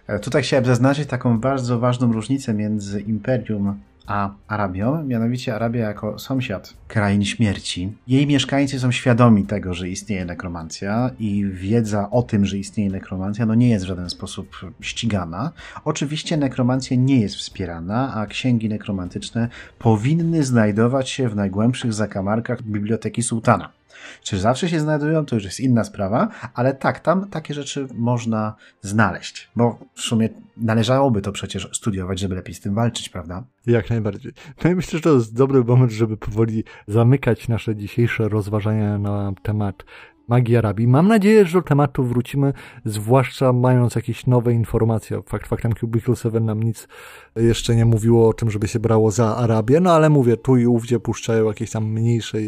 E, 0.08 0.18
tutaj 0.18 0.42
chciałem 0.42 0.64
zaznaczyć 0.64 1.08
taką 1.08 1.40
bardzo 1.40 1.78
ważną 1.78 2.12
różnicę 2.12 2.54
między 2.54 3.00
Imperium 3.00 3.74
a 4.06 4.30
Arabią, 4.48 5.04
mianowicie 5.04 5.54
Arabia 5.54 5.80
jako 5.80 6.18
sąsiad 6.18 6.74
krain 6.88 7.24
śmierci. 7.24 7.92
Jej 8.06 8.26
mieszkańcy 8.26 8.80
są 8.80 8.92
świadomi 8.92 9.44
tego, 9.44 9.74
że 9.74 9.88
istnieje 9.88 10.24
nekromancja 10.24 11.10
i 11.18 11.44
wiedza 11.52 12.10
o 12.10 12.22
tym, 12.22 12.46
że 12.46 12.58
istnieje 12.58 12.90
nekromancja, 12.90 13.46
no 13.46 13.54
nie 13.54 13.68
jest 13.68 13.84
w 13.84 13.88
żaden 13.88 14.10
sposób 14.10 14.72
ścigana. 14.80 15.52
Oczywiście 15.84 16.36
nekromancja 16.36 16.96
nie 16.96 17.20
jest 17.20 17.36
wspierana, 17.36 18.14
a 18.14 18.26
księgi 18.26 18.68
nekromantyczne 18.68 19.48
powinny 19.78 20.44
znajdować 20.44 21.10
się 21.10 21.28
w 21.28 21.36
najgłębszych 21.36 21.92
zakamarkach 21.92 22.62
biblioteki 22.62 23.22
sułtana. 23.22 23.77
Czy 24.22 24.38
zawsze 24.38 24.68
się 24.68 24.80
znajdują, 24.80 25.26
to 25.26 25.34
już 25.34 25.44
jest 25.44 25.60
inna 25.60 25.84
sprawa, 25.84 26.28
ale 26.54 26.74
tak, 26.74 27.00
tam 27.00 27.28
takie 27.28 27.54
rzeczy 27.54 27.88
można 27.94 28.54
znaleźć, 28.82 29.50
bo 29.56 29.78
w 29.94 30.00
sumie 30.00 30.28
należałoby 30.56 31.22
to 31.22 31.32
przecież 31.32 31.68
studiować, 31.72 32.18
żeby 32.18 32.34
lepiej 32.34 32.54
z 32.54 32.60
tym 32.60 32.74
walczyć, 32.74 33.08
prawda? 33.08 33.44
Jak 33.66 33.90
najbardziej. 33.90 34.32
No 34.64 34.70
i 34.70 34.74
myślę, 34.74 34.98
że 34.98 35.02
to 35.02 35.14
jest 35.14 35.34
dobry 35.34 35.64
moment, 35.64 35.92
żeby 35.92 36.16
powoli 36.16 36.64
zamykać 36.88 37.48
nasze 37.48 37.76
dzisiejsze 37.76 38.28
rozważania 38.28 38.98
na 38.98 39.32
temat 39.42 39.84
magii 40.28 40.56
Arabii. 40.56 40.88
Mam 40.88 41.08
nadzieję, 41.08 41.46
że 41.46 41.58
do 41.58 41.62
tematu 41.62 42.04
wrócimy, 42.04 42.52
zwłaszcza 42.84 43.52
mając 43.52 43.94
jakieś 43.94 44.26
nowe 44.26 44.52
informacje. 44.52 45.22
Fakt 45.26 45.46
faktem 45.48 45.72
Cubicle 45.74 46.16
7 46.16 46.44
nam 46.44 46.62
nic 46.62 46.88
jeszcze 47.36 47.76
nie 47.76 47.84
mówiło 47.84 48.28
o 48.28 48.32
tym, 48.32 48.50
żeby 48.50 48.68
się 48.68 48.78
brało 48.78 49.10
za 49.10 49.36
Arabię, 49.36 49.80
no 49.80 49.92
ale 49.92 50.10
mówię, 50.10 50.36
tu 50.36 50.56
i 50.56 50.66
ówdzie 50.66 51.00
puszczają 51.00 51.44
jakieś 51.44 51.70
tam 51.70 51.84
mniejsze 51.84 52.38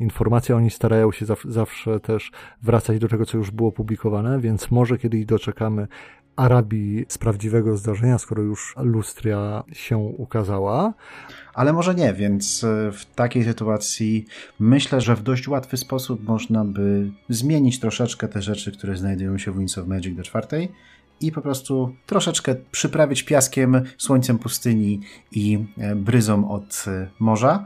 informacje. 0.00 0.56
Oni 0.56 0.70
starają 0.70 1.12
się 1.12 1.26
zawsze 1.44 2.00
też 2.00 2.32
wracać 2.62 2.98
do 2.98 3.08
tego, 3.08 3.26
co 3.26 3.38
już 3.38 3.50
było 3.50 3.72
publikowane, 3.72 4.40
więc 4.40 4.70
może 4.70 4.98
kiedyś 4.98 5.24
doczekamy 5.24 5.88
Arabii 6.36 7.06
z 7.08 7.18
prawdziwego 7.18 7.76
zdarzenia, 7.76 8.18
skoro 8.18 8.42
już 8.42 8.74
lustria 8.76 9.64
się 9.72 9.96
ukazała. 9.98 10.94
Ale 11.54 11.72
może 11.72 11.94
nie, 11.94 12.12
więc 12.12 12.64
e, 12.64 12.92
w 12.92 13.06
takiej 13.14 13.44
sytuacji 13.44 14.26
myślę, 14.58 15.00
że 15.00 15.16
w 15.16 15.22
dość 15.22 15.48
łatwy 15.48 15.76
sposób 15.76 16.24
można 16.24 16.64
by 16.64 17.10
zmienić 17.28 17.80
troszeczkę 17.80 18.28
te 18.28 18.42
rzeczy, 18.42 18.72
które 18.72 18.96
znajdują 18.96 19.38
się 19.38 19.52
w 19.52 19.58
Winds 19.58 19.78
of 19.78 19.86
Magic 19.86 20.16
do 20.16 20.22
czwartej 20.22 20.72
i 21.20 21.32
po 21.32 21.40
prostu 21.40 21.94
troszeczkę 22.06 22.54
przyprawić 22.70 23.22
piaskiem, 23.22 23.82
słońcem 23.98 24.38
pustyni 24.38 25.00
i 25.32 25.64
e, 25.78 25.96
bryzą 25.96 26.50
od 26.50 26.84
e, 26.86 27.08
morza. 27.18 27.64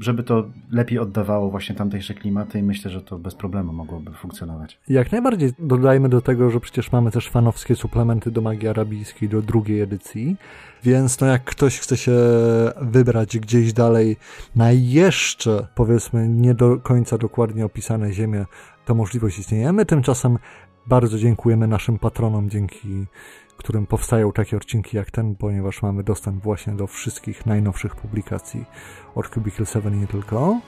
Żeby 0.00 0.22
to 0.22 0.44
lepiej 0.70 0.98
oddawało 0.98 1.50
właśnie 1.50 1.74
tamtejsze 1.74 2.14
klimaty 2.14 2.58
i 2.58 2.62
myślę, 2.62 2.90
że 2.90 3.00
to 3.00 3.18
bez 3.18 3.34
problemu 3.34 3.72
mogłoby 3.72 4.12
funkcjonować. 4.12 4.78
Jak 4.88 5.12
najbardziej 5.12 5.52
dodajmy 5.58 6.08
do 6.08 6.20
tego, 6.20 6.50
że 6.50 6.60
przecież 6.60 6.92
mamy 6.92 7.10
też 7.10 7.28
fanowskie 7.28 7.76
suplementy 7.76 8.30
do 8.30 8.40
magii 8.40 8.68
arabijskiej, 8.68 9.28
do 9.28 9.42
drugiej 9.42 9.80
edycji, 9.80 10.36
więc 10.84 11.20
no 11.20 11.26
jak 11.26 11.44
ktoś 11.44 11.78
chce 11.78 11.96
się 11.96 12.12
wybrać 12.80 13.38
gdzieś 13.38 13.72
dalej 13.72 14.16
na 14.56 14.72
jeszcze, 14.72 15.66
powiedzmy, 15.74 16.28
nie 16.28 16.54
do 16.54 16.76
końca 16.76 17.18
dokładnie 17.18 17.64
opisane 17.64 18.12
ziemie, 18.12 18.46
to 18.84 18.94
możliwość 18.94 19.38
istnieje. 19.38 19.72
My 19.72 19.86
tymczasem 19.86 20.38
bardzo 20.86 21.18
dziękujemy 21.18 21.66
naszym 21.66 21.98
patronom, 21.98 22.50
dzięki 22.50 23.06
którym 23.60 23.86
powstają 23.86 24.32
takie 24.32 24.56
odcinki 24.56 24.96
jak 24.96 25.10
ten, 25.10 25.36
ponieważ 25.36 25.82
mamy 25.82 26.02
dostęp 26.02 26.42
właśnie 26.42 26.72
do 26.72 26.86
wszystkich 26.86 27.46
najnowszych 27.46 27.96
publikacji 27.96 28.64
od 29.14 29.28
Cubicle 29.28 29.66
7 29.66 29.94
i 29.94 29.96
nie 29.96 30.06
tylko. 30.06 30.60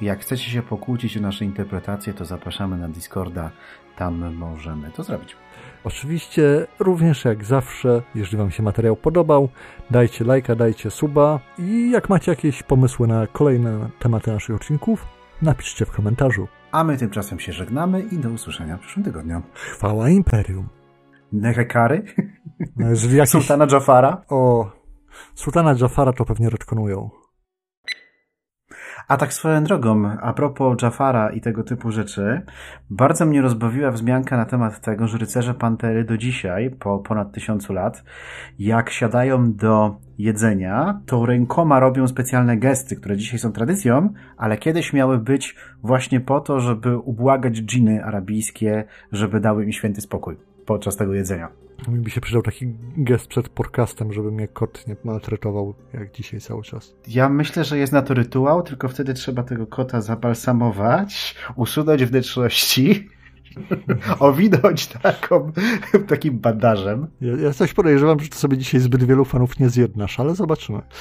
Jak 0.00 0.20
chcecie 0.20 0.50
się 0.50 0.62
pokłócić 0.62 1.16
o 1.16 1.20
nasze 1.20 1.44
interpretacje, 1.44 2.14
to 2.14 2.24
zapraszamy 2.24 2.76
na 2.76 2.88
Discorda, 2.88 3.50
tam 3.96 4.34
możemy 4.34 4.90
to 4.90 5.02
zrobić. 5.02 5.36
Oczywiście, 5.84 6.66
również 6.78 7.24
jak 7.24 7.44
zawsze, 7.44 8.02
jeżeli 8.14 8.36
Wam 8.36 8.50
się 8.50 8.62
materiał 8.62 8.96
podobał, 8.96 9.48
dajcie 9.90 10.24
lajka, 10.24 10.56
dajcie 10.56 10.90
suba 10.90 11.40
i 11.58 11.90
jak 11.90 12.08
macie 12.08 12.32
jakieś 12.32 12.62
pomysły 12.62 13.06
na 13.06 13.26
kolejne 13.26 13.88
tematy 13.98 14.32
naszych 14.32 14.56
odcinków, 14.56 15.06
napiszcie 15.42 15.86
w 15.86 15.90
komentarzu. 15.90 16.48
A 16.72 16.84
my 16.84 16.96
tymczasem 16.96 17.40
się 17.40 17.52
żegnamy 17.52 18.02
i 18.02 18.18
do 18.18 18.30
usłyszenia 18.30 18.76
w 18.76 18.80
przyszłym 18.80 19.04
tygodniu. 19.04 19.42
Chwała 19.54 20.10
Imperium. 20.10 20.83
Nehekary? 21.34 22.02
Jest 22.76 23.08
w 23.08 23.12
jakiś... 23.12 23.30
Sultana 23.30 23.66
Jafara? 23.72 24.24
O, 24.28 24.70
Sultana 25.34 25.74
Jafara 25.80 26.12
to 26.12 26.24
pewnie 26.24 26.50
retkonują. 26.50 27.10
A 29.08 29.16
tak 29.16 29.32
swoją 29.32 29.64
drogą, 29.64 30.10
a 30.20 30.32
propos 30.32 30.82
Jafara 30.82 31.30
i 31.30 31.40
tego 31.40 31.62
typu 31.62 31.90
rzeczy, 31.90 32.42
bardzo 32.90 33.26
mnie 33.26 33.42
rozbawiła 33.42 33.90
wzmianka 33.90 34.36
na 34.36 34.44
temat 34.44 34.80
tego, 34.80 35.08
że 35.08 35.18
rycerze 35.18 35.54
Pantery 35.54 36.04
do 36.04 36.18
dzisiaj, 36.18 36.70
po 36.70 36.98
ponad 36.98 37.32
tysiącu 37.32 37.72
lat, 37.72 38.04
jak 38.58 38.90
siadają 38.90 39.52
do 39.52 39.96
jedzenia, 40.18 41.00
to 41.06 41.26
rękoma 41.26 41.80
robią 41.80 42.08
specjalne 42.08 42.56
gesty, 42.56 42.96
które 42.96 43.16
dzisiaj 43.16 43.38
są 43.38 43.52
tradycją, 43.52 44.12
ale 44.36 44.56
kiedyś 44.56 44.92
miały 44.92 45.18
być 45.18 45.56
właśnie 45.82 46.20
po 46.20 46.40
to, 46.40 46.60
żeby 46.60 46.98
ubłagać 46.98 47.54
dżiny 47.54 48.04
arabijskie, 48.04 48.84
żeby 49.12 49.40
dały 49.40 49.64
im 49.64 49.72
święty 49.72 50.00
spokój 50.00 50.53
podczas 50.66 50.96
tego 50.96 51.14
jedzenia. 51.14 51.48
Mi 51.88 52.00
by 52.00 52.10
się 52.10 52.20
przydał 52.20 52.42
taki 52.42 52.66
gest 52.96 53.26
przed 53.26 53.48
podcastem, 53.48 54.12
żeby 54.12 54.32
mnie 54.32 54.48
kot 54.48 54.86
nie 54.86 54.96
maltretował 55.04 55.74
jak 55.92 56.12
dzisiaj 56.12 56.40
cały 56.40 56.62
czas. 56.62 56.94
Ja 57.08 57.28
myślę, 57.28 57.64
że 57.64 57.78
jest 57.78 57.92
na 57.92 58.02
to 58.02 58.14
rytuał, 58.14 58.62
tylko 58.62 58.88
wtedy 58.88 59.14
trzeba 59.14 59.42
tego 59.42 59.66
kota 59.66 60.00
zabalsamować, 60.00 61.34
usunąć 61.56 62.04
wnętrzności, 62.04 63.08
owinąć 64.18 64.86
taką, 64.86 65.52
takim 66.08 66.38
bandażem. 66.38 67.06
Ja, 67.20 67.36
ja 67.36 67.52
coś 67.52 67.72
podejrzewam, 67.72 68.20
że 68.20 68.28
to 68.28 68.36
sobie 68.36 68.58
dzisiaj 68.58 68.80
zbyt 68.80 69.04
wielu 69.04 69.24
fanów 69.24 69.58
nie 69.58 69.68
zjednasz, 69.68 70.20
ale 70.20 70.34
zobaczymy. 70.34 70.82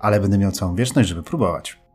ale 0.00 0.20
będę 0.20 0.38
miał 0.38 0.52
całą 0.52 0.74
wieczność, 0.74 1.08
żeby 1.08 1.22
próbować. 1.22 1.87